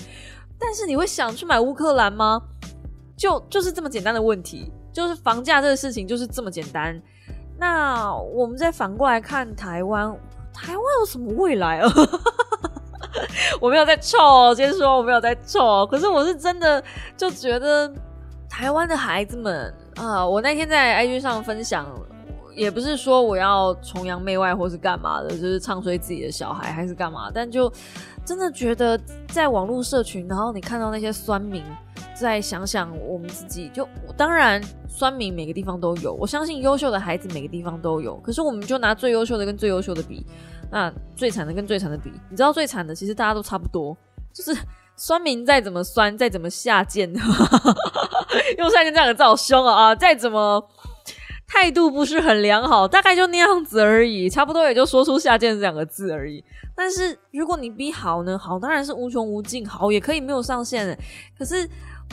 [0.60, 2.40] 但是你会想去买乌克兰吗？
[3.16, 7.02] 就就是这么简单的问题，就是房价这个事情就是这么简单。
[7.58, 10.16] 那我们再反过来看台湾，
[10.54, 11.90] 台湾有什么未来啊？
[13.60, 16.80] 我没有在臭，先说我没有在臭，可是我是真的
[17.16, 17.92] 就觉得
[18.58, 19.72] 台湾的孩子们。
[19.94, 21.86] 啊，我那天在 IG 上分享，
[22.56, 27.72] 也不是说我要崇洋媚外或是干嘛的，就是唱衰自己的小孩还是干嘛，但就
[28.24, 31.62] 真的觉得在网络社群，然后你看到那些酸民，
[32.16, 40.26] 再想想我们自己，就当然酸民每个地方都有，我相信优秀的孩子每个地方都有，可是我们就拿最优秀的跟最优秀的比，
[40.68, 43.96] 那最惨的跟最惨的比，你知道最惨的其实大家都差不多，
[44.32, 44.56] 就是
[44.96, 47.12] 酸民再怎么酸，再怎么下贱。
[48.58, 49.94] 用三个这样子好凶啊啊！
[49.94, 50.62] 再怎么
[51.46, 56.44] 态度不是很良好，大概就那样子而已，差不多也就说出下贱这两个字而已。
[56.76, 58.38] 但是如果你比好呢？
[58.38, 60.96] 好当然是无穷无尽，好也可以没有上限。
[61.36, 61.68] 可是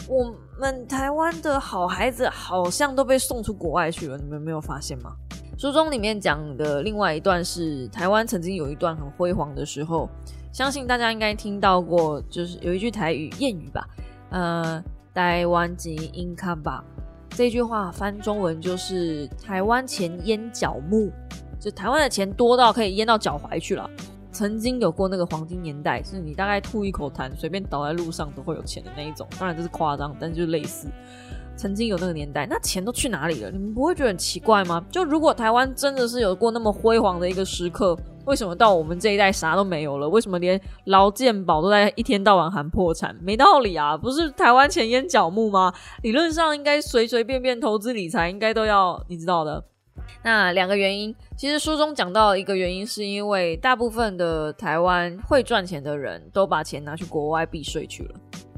[0.08, 5.12] 我们台湾的好孩子好像都被送出国外去了，你们没有发现吗？
[5.58, 10.10] 书中里面讲的另外一段是台湾曾经有一段很辉煌的时候，
[10.52, 13.86] 相信大家应该听到过，就是有一句台语谚语吧，
[14.32, 14.84] 呃。
[15.16, 16.84] 台湾及英卡吧，
[17.30, 21.10] 这句话翻中文就是台湾钱淹脚目，
[21.58, 23.90] 就台湾的钱多到可以淹到脚踝去了。
[24.34, 29.26] 曾经有过那个黄金年代，是你大概吐一口痰，随便倒在路上都会有钱的那一种。
[29.40, 30.90] 当然这是夸张，但就类似。
[31.56, 33.50] 曾经有那个年代，那钱都去哪里了？
[33.50, 34.84] 你们不会觉得很奇怪吗？
[34.92, 40.10] 就如果台湾真的是有过那么辉煌的一个时刻，为什么到我们这一代啥都没有了？
[40.10, 43.16] 为什么连劳健保都在一天到晚喊破产？
[43.22, 43.96] 没道理啊！
[43.96, 45.74] 不是台湾钱淹脚目吗？
[46.04, 49.64] 理论上应该随随便便投资理财应该都要你知道的。
[50.24, 58.16] 那两个原因，其实书中讲到一个原因，是因为大部分的台湾会赚钱的人都把钱拿去国外避税去了。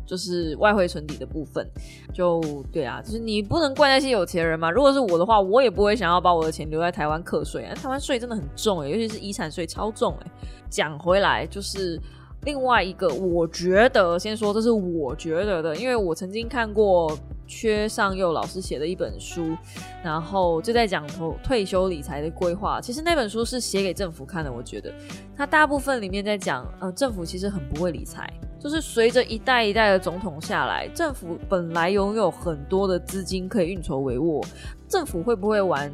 [0.08, 1.70] 就是外汇存底的部分，
[2.14, 2.41] 就
[2.72, 4.72] 对啊，就是你不能怪那些有钱人嘛。
[4.72, 7.76] 如果是我的话，我也不会想要把我的钱留在台湾课税啊。
[7.76, 10.32] 台湾税真的很重哎，尤其是遗产税超重哎。
[10.70, 11.99] 讲回来，就是
[12.43, 19.55] 另外一个，我觉得先说这是我觉得的，因为我曾经看过缺上佑老师写的一本书，
[20.03, 22.80] 然后就在讲投退休理财的规划。
[22.82, 24.93] 其实那本书是写给政府看的，我觉得
[25.36, 28.32] 它大部分里面在讲，呃，政府其实很不会理财。
[28.60, 34.43] 就是随着一代一代的总统下来，政府本来拥有很多的资金可以运筹帷幄，
[34.89, 35.91] 政府会不会玩？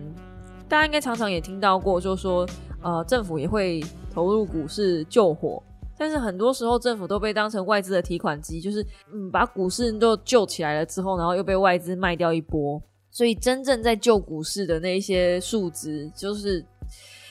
[0.69, 2.47] 大家应该常常也听到过，就说，
[2.81, 3.83] 呃，政府也会
[4.13, 5.61] 投入股市救火，
[5.97, 8.81] 但是很多时候政府都被当成外资的提款机，就是
[9.13, 16.65] 嗯，把股市都救起来了之后，然后又被外资卖掉一波，所以真正在救股市的那一些数值，就是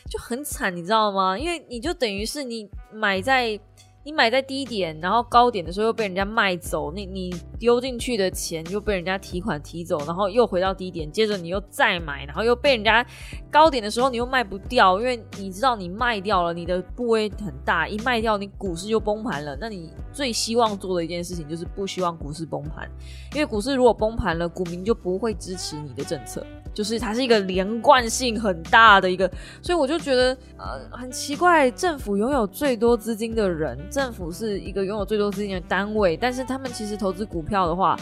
[0.08, 1.36] 就很惨，你知道吗？
[1.36, 3.58] 因为你就等于是你买在。
[4.04, 13.06] 你买在低点，然后高点的时候又被人家卖走，你你丢进去的钱又被人家提款提走，然后又回到低点，接着你又再买，然后又被人家
[13.48, 19.56] 高点的时候你又卖不掉，因为你知道你卖掉了，你的部位很大，一卖掉你股市就崩盘了。
[19.60, 22.90] 那你最希望做的一件事情就是不希望股市崩盘，
[23.34, 26.44] 因为股市如果崩盘了，股民就不会支持你的政策。
[26.74, 29.30] 就是它是一个连贯性很大的一个，
[29.60, 37.94] 所以我就觉得呃很奇怪，政府拥有最多资金的人，政府是一个拥有最多资金的单位，但是他们其实投资股票的话，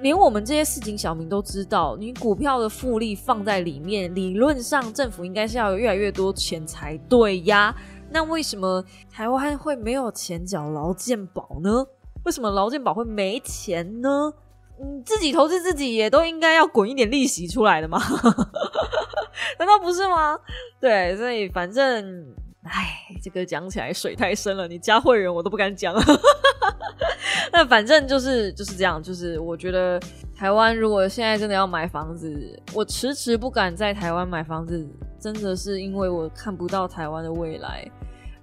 [0.00, 7.74] 连我们这些市井小民都知道，你股票的复利放在里面，理论上政府应该是要有越来越多钱才对呀。
[8.08, 11.84] 那为什么台湾会没有钱缴劳健保呢？
[12.24, 14.32] 为什么劳健保会没钱呢？
[14.80, 17.98] 嗯，自己投资自己也都应该要滚一点利息出来的嘛，
[19.58, 20.38] 难道不是吗？
[20.80, 22.26] 对，所以反正，
[22.62, 25.94] 哎，这个讲起来水太深了，你加会员我都不敢讲。
[27.52, 30.00] 那反正就是就是这样，就是我觉得
[30.34, 34.86] 台湾如果现在真的要买房子，我迟迟不敢在台湾买房子，
[35.18, 37.84] 真的是因为我看不到台湾的未来。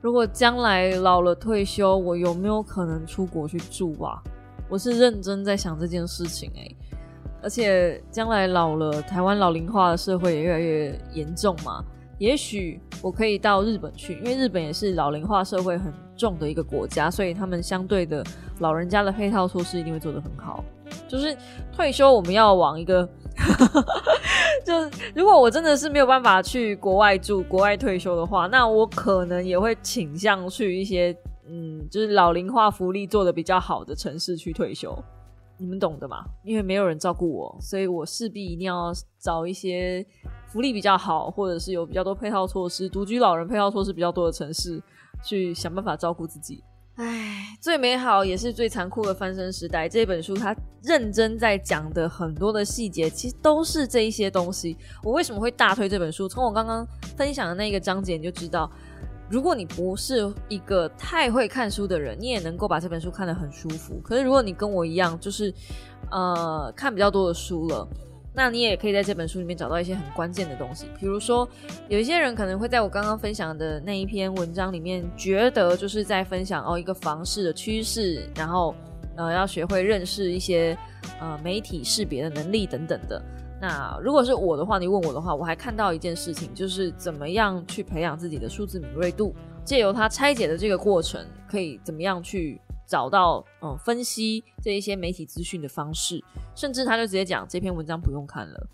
[0.02, 4.22] 如果将来老了退休，我有没有可能出国去住啊？
[4.70, 6.70] 我是认真在想这件事情哎，
[7.42, 11.84] 而且将来老了，台湾老龄化的社会也越来越严重嘛。
[12.20, 18.24] 也许我可以到日本去，因为日本也是老龄化社会很重的一个国家，所以他们相对的
[18.60, 20.64] 老人家的配套措施一定会做得很好。
[21.08, 21.36] 就是
[21.72, 23.08] 退休我们要往一个，
[24.64, 24.74] 就
[25.16, 31.18] 如果我真的是没有办法去国外住、国外退休的话，那我可能也会倾向去一些。
[31.52, 34.96] 嗯，就是老龄化福利做的比较好的城市去退休，
[35.58, 36.24] 你们懂的嘛？
[36.44, 40.06] 因为没有人照顾我，所以我势必一定要找一些
[40.52, 44.82] 福利比较好，或者是有比较多配套措施、独居老人配套措施比较多的城市，
[45.24, 46.64] 去想办法照顾自己。
[46.96, 49.88] 唉，最美好也是最残酷的翻身时代。
[49.88, 54.76] 这本书它认真在讲的很多的细节，其实都是这一些东西。
[55.02, 56.28] 我为什么会大推这本书？
[56.28, 56.86] 从我刚刚
[57.16, 58.70] 分享的那个章节你就知道。
[59.30, 64.02] 如果你不是一个太会看书的人，你也能够把这本书看得很舒服。
[64.04, 65.54] 可是如果你跟我一样，就是
[66.12, 67.88] 呃看比较多的书了，
[68.40, 70.86] 那你也可以在这本书里面找到一些很关键的东西。
[70.98, 71.46] 比如说，
[71.90, 78.74] 有一些人可能会在我刚刚分享的那一篇文章里面，觉得就是在分享哦一个房市的趋势，然后
[79.18, 80.78] 呃要学会认识一些
[81.20, 83.22] 呃媒体识别的能力等等的。
[83.60, 89.36] 那如果是我的话，你问我的话，我还看到一件事情，就是怎么样去培养自己的数字敏锐度，
[89.66, 96.22] 借由它拆解的这个过程，可以怎么样去找到嗯分析这一些媒体资讯的方式，
[96.56, 98.68] 甚至他就直接讲这篇文章不用看了。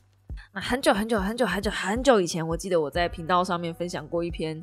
[0.53, 4.57] 那很久很久很久很久很久以前，我记得我在频道上面分享过一篇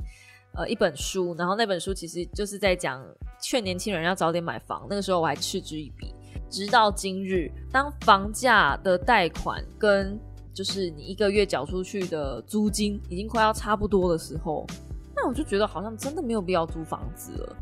[0.54, 3.04] 呃一本书，然后那本书其实就是在讲
[3.38, 6.14] 劝年轻人要早点买房，那个时候我还嗤之以鼻。
[6.48, 10.18] 直到今日，当房价的贷款跟
[10.54, 14.66] 就是你一个月缴出去的租金已经快要差不多的时候，
[15.14, 17.56] 那我就觉得好像真的没有必要租房子了。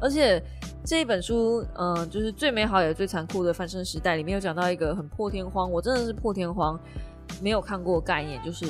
[0.00, 0.42] 而且
[0.84, 6.78] 这一本书，嗯，就是最美好也最残酷的翻身时代里面有讲到一个很破天荒，我真的是破天荒
[7.40, 8.66] 没有看过概念，就是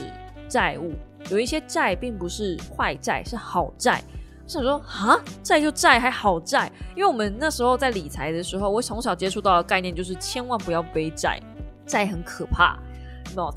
[0.49, 0.93] 债务。
[1.31, 4.03] 有一些债并不是坏债，是好债。
[4.45, 11.41] 我想说啊，债就债，还好债，因为我们那时候在理财的时候，我从小接触到的概念就是千万不要背债，
[11.85, 12.79] 债很可怕。
[13.35, 13.57] Not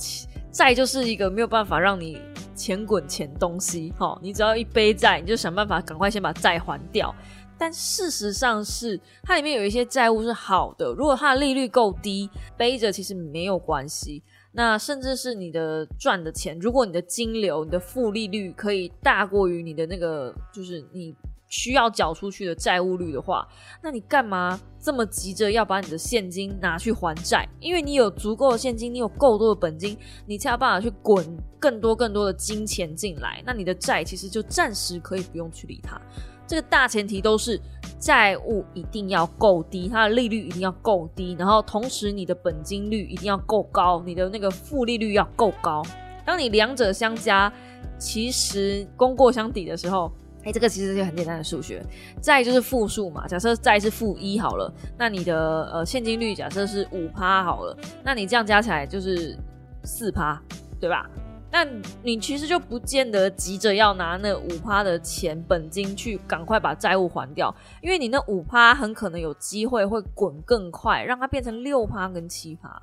[0.52, 2.20] 债就是一个没有办法让你
[2.56, 7.14] 钱滚钱东西，哈，你只要一背债，你就想办法赶快先把债还掉。
[7.60, 14.24] 但事实上是，它里面有一些债务是好的，如果它的利率够低，背着其实没有关系。
[14.52, 21.16] 那甚至是你的赚的钱，如果你的金流、你的负利率可以大过于你的那个，就是你
[21.50, 23.48] 需要缴出去的债务率的话，
[23.84, 27.48] 那你干嘛这么急着要把你的现金拿去还债？
[27.60, 29.96] 因为你有足够的现金，你有够多的本金，
[30.26, 31.24] 你才有办法去滚
[31.60, 33.44] 更多更多的金钱进来。
[33.46, 36.02] 那你的债其实就暂时可以不用去理它。
[36.50, 37.62] 这个大前提都是
[38.00, 45.84] 债务一定要够低，它的利率一定要够低，然后同时你的本金率一定要够高，你的那个负利率要够高。
[46.26, 47.54] 当你两者相加，
[48.00, 50.12] 其实功过相抵的时候，
[50.44, 51.86] 哎，这个其实是很简单的数学，
[52.20, 53.28] 债就是负数嘛。
[53.28, 59.38] 假设债是负一好了，那你的呃现金率假设是五趴好了，那你这样加起来就是
[59.84, 60.42] 四趴，
[60.80, 61.08] 对吧？
[61.52, 61.66] 那
[62.04, 72.80] 你其实就不见得急着要拿那五趴的钱本金去赶快把债务还掉，因为你那五趴很可能有机会会滚更快，让它变成六趴跟七趴。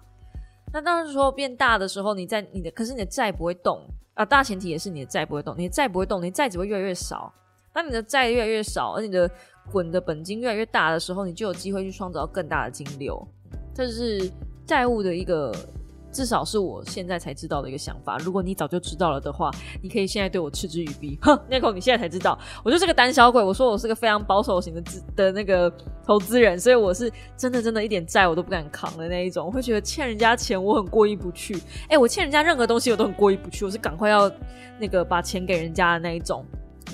[0.73, 3.81] 那当时说变大的时候，你在你的可是你的债不会动
[4.15, 7.33] 啊，大前提也是你的债不会动，你的债不会动，你债只会越来越少。
[7.73, 9.31] 当你的债越来越少，而你的
[9.71, 13.25] 滚的本金越来越大的时候，你就有机会去创造更大的金流。
[13.73, 14.29] 这是
[14.67, 15.55] 债务的一个。
[16.17, 18.17] 至少是我现在才知道的一个想法。
[18.17, 19.51] 如果你早就知道了的话，
[19.83, 21.19] 你可以现在对我嗤之以鼻。
[21.21, 23.45] 哼， 那口你现在才知道，我就是个胆小鬼。
[23.45, 25.71] 我说我是个非常保守型的资的那个
[26.07, 29.45] 投资人，所以我是真的真的一点债我都不敢扛的那一种。
[29.45, 31.63] 我会觉得欠人家钱我很过意不去。
[31.91, 33.67] 哎，我欠人家任何东西我都很过意不去。
[33.67, 34.33] 我是赶快要
[34.79, 36.43] 那个把钱给人家的那一种。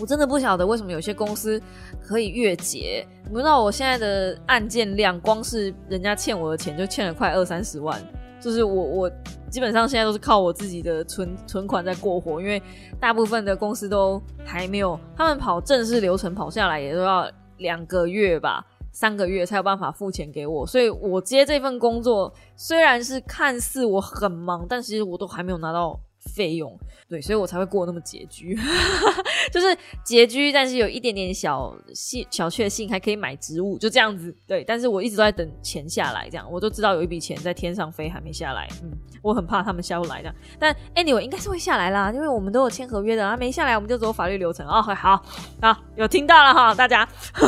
[0.01, 1.63] 我真的不晓得为什么有些公司
[2.01, 3.07] 可以月结。
[3.31, 8.03] 你知道我现在的案件量，光是人家欠我的钱就欠了快二三十万。
[8.43, 9.11] 就是我我
[9.49, 12.61] 基本上现在都是靠我自己的存存款在过活，因为
[12.99, 26.01] 大部分的公司都还没有，他们跑正式流程跑下来也都要两个月吧，三个月才有办法付钱给我，所以我接这份工作虽然是看似我很忙，但其实我都还没有拿到。
[26.35, 28.57] 费用对，所以我才会过那么拮据，
[29.53, 34.35] 就是拮据，但是有一点点小幸小确幸，还可以买植物，就这样子。
[34.47, 40.35] 对，但是我一直都在等钱下来，这样我都知道有一笔钱在天上飞还没下来，嗯，我很怕他们下不来的。
[40.59, 44.81] 但 anyway 应该是会下来啦，因为我们都有签合约的啊，没下来我们就走法律流程哦。
[44.81, 44.95] 好，
[45.61, 47.07] 好，有听到了哈，大家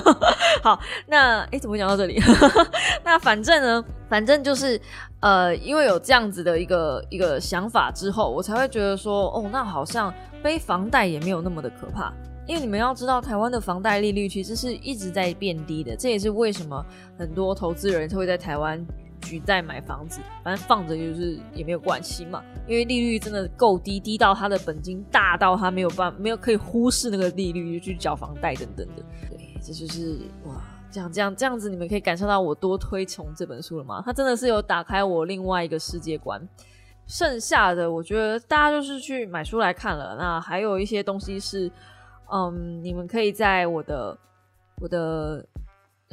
[0.62, 0.78] 好。
[1.06, 2.20] 那哎，怎么讲到这里？
[3.02, 4.78] 那反正呢，反正就是。
[5.24, 10.12] 呃，因为有这样子的一个一个想法之后，我才会觉得说，哦，那好像
[10.42, 12.12] 背房贷也没有那么的可怕。
[12.46, 16.84] 因为你们要知道，台湾的房贷利率其实是一直在变低的，这也是为什么
[17.18, 18.86] 很多投资人会在台湾
[19.22, 22.42] 举债买房子，反正放着就是也没有关系嘛。
[22.68, 29.02] 因为利率真的够低，低到他的本金大到他没有办没有可以忽视那个利率就去缴房贷等等的。
[29.30, 30.62] 对，这就是哇。
[30.94, 34.00] 这样这样这样子，你们可以感受到我多推崇这本书了吗？
[34.06, 36.40] 它真的是有打开我另外一个世界观。
[37.08, 40.14] 剩下的，我觉得大家就是去买书来看了。
[40.16, 41.68] 那还有一些东西是，
[42.32, 44.16] 嗯，你们可以在我的
[44.80, 45.44] 我的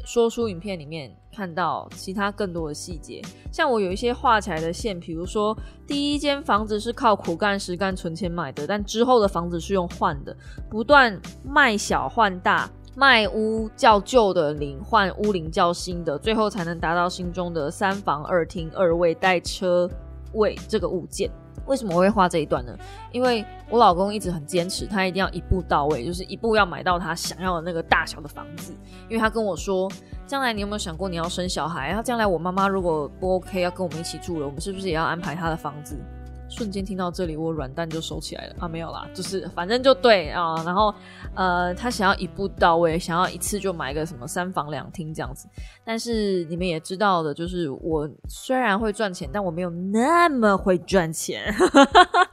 [0.04, 3.22] 说书影片里面看到其他更多的细节。
[3.54, 5.56] 像我有一些画起来的线，比如说
[5.86, 10.36] 第一间房子是靠苦干实干存钱买的，但之后的房子是用换的，
[10.70, 12.70] 不断卖小换大。
[12.96, 19.90] 卖屋较旧的领换屋龄较新的，最后才能达到心中的三房二厅二卫带车
[20.34, 21.32] 位这个物件。
[21.68, 22.76] 为什么我会画这一段呢？
[23.12, 28.74] 因为我老公一直很坚持，他一定要一步到位，就是一步要买到他想要的那个大小的房子。
[29.08, 29.90] 因为他跟我说，
[30.26, 31.88] 将来你有没有想过你要生小孩？
[31.88, 35.96] 然后将来我妈妈如果不 OK 要跟我们一起住了，我们是不是也要安排他的房子？
[36.52, 38.68] 瞬间听到这里，我软蛋就收起来了啊！
[38.68, 40.54] 没有啦，就是反正就对啊。
[40.66, 40.94] 然后
[41.34, 45.48] 呃，他想要一步到位，想要一次就买个什么三房两厅这样子。
[45.86, 51.56] 但是你们也知道的，就是我虽然会赚钱，但我没有那么会赚钱。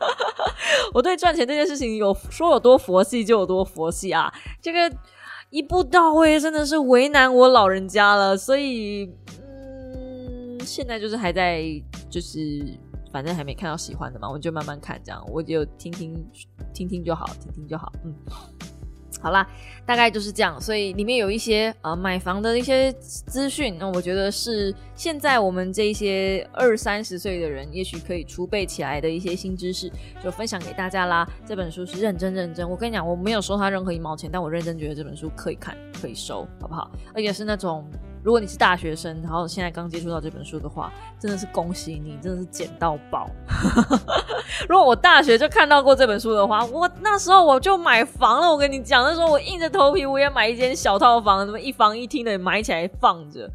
[0.93, 4.33] 我对赚钱这件事情有说有多佛系就有多佛系啊！
[4.61, 4.93] 这个
[5.51, 9.09] 一步到位真的是为难我老人家了，所以
[9.41, 11.63] 嗯，现在就是还在
[12.11, 12.67] 就是。
[13.19, 16.25] 反正还没看到喜欢的嘛，我就慢慢看，这样我就听听
[16.73, 17.93] 听听就好，听听就好。
[18.05, 18.15] 嗯，
[19.21, 19.45] 好啦，
[19.85, 20.61] 大概就是这样。
[20.61, 29.91] 所以里面有一些呃买房的一些资讯，那我觉得是现在我们这一些二三十岁的人，也许可以储备起来的一些新知识，
[30.23, 31.29] 就分享给大家啦。
[31.45, 36.89] 这本书是认真认真，我跟你讲，我没有收他任何一毛钱，但我认真觉得这本书可以看，可以收，好不好？
[37.13, 37.85] 而且是那种。
[38.23, 43.29] 如果你是大学生，然后现在刚接触到这本书的话，真的是恭喜你，真的是捡到宝。
[44.69, 48.51] 如果我大学就看到过这本书的话，我那时候我就买房了。
[48.51, 53.49] 我跟你讲，那时候我硬着头皮我也买一间小套房，什么一房一厅的买起来放着。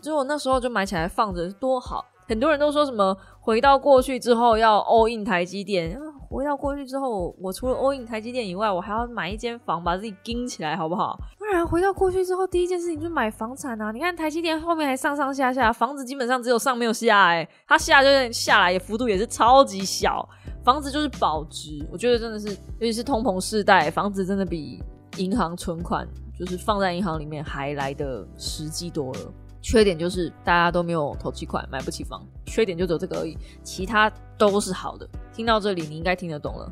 [0.00, 2.04] 结果那时候就买起来放着，多好。
[2.28, 5.98] 很多人都说什么回到过去之后要 all in 台积电。
[6.28, 11.18] 回到过去之后，我除了 all in 台积电以外，我还要买一间房把自己盯起来，好不好？
[11.38, 13.90] 不然回到过去之后，第一件事情就是买房产啊！
[13.90, 20.28] 你看台积电后面还上上下下，房子基本上只有上没有下，哎，它下就是下来也幅度也是超级小，
[20.62, 21.86] 房子就是保值。
[21.90, 24.82] 我觉得真的是，尤其是通膨世代，房子真的比
[25.16, 26.06] 银行存款
[26.38, 29.20] 就是放在银行里面还来的实际多了。
[29.60, 32.24] 缺点就是大家都没有投期款，买不起房。
[32.46, 35.08] 缺点就只有这个而已，其他都是好的。
[35.32, 36.70] 听到这里，你应该听得懂了。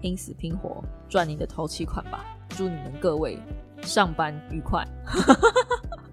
[0.00, 2.24] 拼死拼活赚你的投期款吧！
[2.50, 3.38] 祝你们各位
[3.82, 4.86] 上班愉快。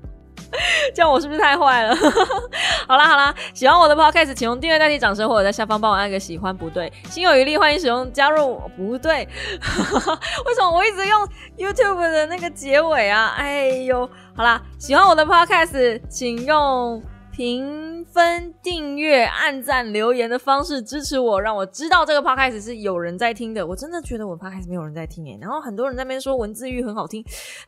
[0.93, 1.95] 这样我是不是太坏了？
[2.87, 6.55] 好啦好啦，喜欢我的 podcast，请用订阅代替掌声，或者在下方帮我按个喜欢。
[6.55, 8.61] 不对，心有余力，欢迎使用加入。
[8.77, 9.27] 不对，
[10.45, 11.27] 为什么我一直用
[11.57, 13.33] YouTube 的那个结尾啊？
[13.37, 17.01] 哎呦，好啦，喜欢我的 podcast，请用。
[17.35, 23.67] 评分、订阅、按赞、留言的方式支持我，让我知道这个 podcast 是有人在听的。
[23.67, 27.21] 我真的觉得我 podcast 没有人在听诶，然后很多人在那边说文字狱很好听，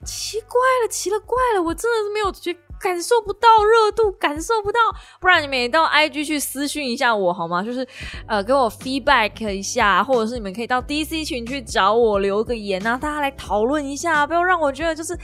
[0.05, 4.80] 奇怪了，奇了怪了，我真的是没有觉感受不到热度，感受不到。
[5.19, 7.63] 不然你们也到 IG 去私讯一下我好吗？
[7.63, 7.88] 就是
[8.28, 15.17] 呃，给我 feedback 一下，或者是你们可以到 DC 群去找我留个言啊，大家来讨论一下，不要让我觉得就是。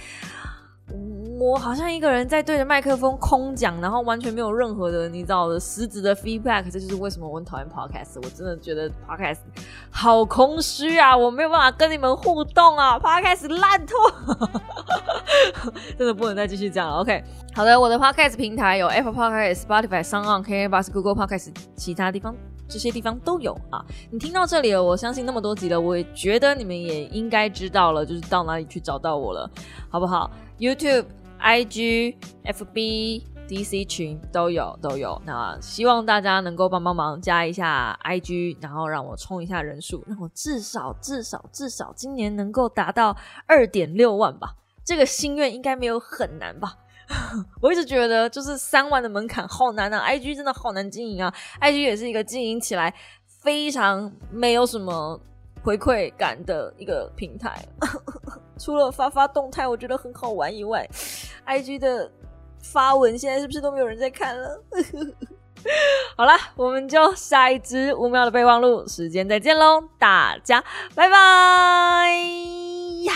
[1.40, 8.18] 我好像一个人在对着麦克风空讲，然后完全没有任何的你知道的实质的 feedback，这就是为什么我很讨厌 podcast。
[8.22, 9.40] 我真的觉得 podcast
[9.90, 13.96] 好空虚啊，我没有办法跟你们互动啊，podcast 烂透，
[15.98, 16.98] 真的不能再继续这样了。
[16.98, 17.24] OK，
[17.56, 22.36] 好的，我的 podcast 平台有 Apple Podcast、Spotify、s o n k b u s Google Podcast，其他地方
[22.70, 23.84] 这些地方都有啊。
[24.12, 29.50] 你听到这里了，我相信那么多集了，我也觉得你们也应该知道了，就是到哪里去找到我了，
[29.90, 30.30] 好不好
[30.60, 31.06] ？YouTube。
[31.44, 44.56] I G F B D C 群都有都有，那希望大家能够帮帮忙加一下 I G，然后让我冲一下人数，让我至少至少至少今年能够达到二点六万吧。
[44.86, 46.78] 这个心愿应该没有很难吧？
[47.62, 52.94] 我一直觉得就是三万的门槛好难啊！I G 真的好难经营啊！I G 也是一个经营起来
[53.28, 55.20] 非常没有什么
[55.64, 57.66] 回馈感的一个平台。
[58.60, 60.88] 除了发发动态，我觉得很好玩以外
[61.48, 62.12] ，IG 的
[62.62, 64.62] 发文现在是不是都没有人在看了？
[66.18, 70.62] 好了，我们就下一支五秒的备忘录时间再见喽，大家
[70.94, 71.16] 拜拜
[73.06, 73.14] 呀！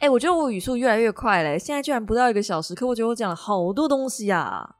[0.00, 4.76] 哎，我觉得我语速越来越快嘞，现在居然不到一个小时，可我觉得我讲了好多东西呀。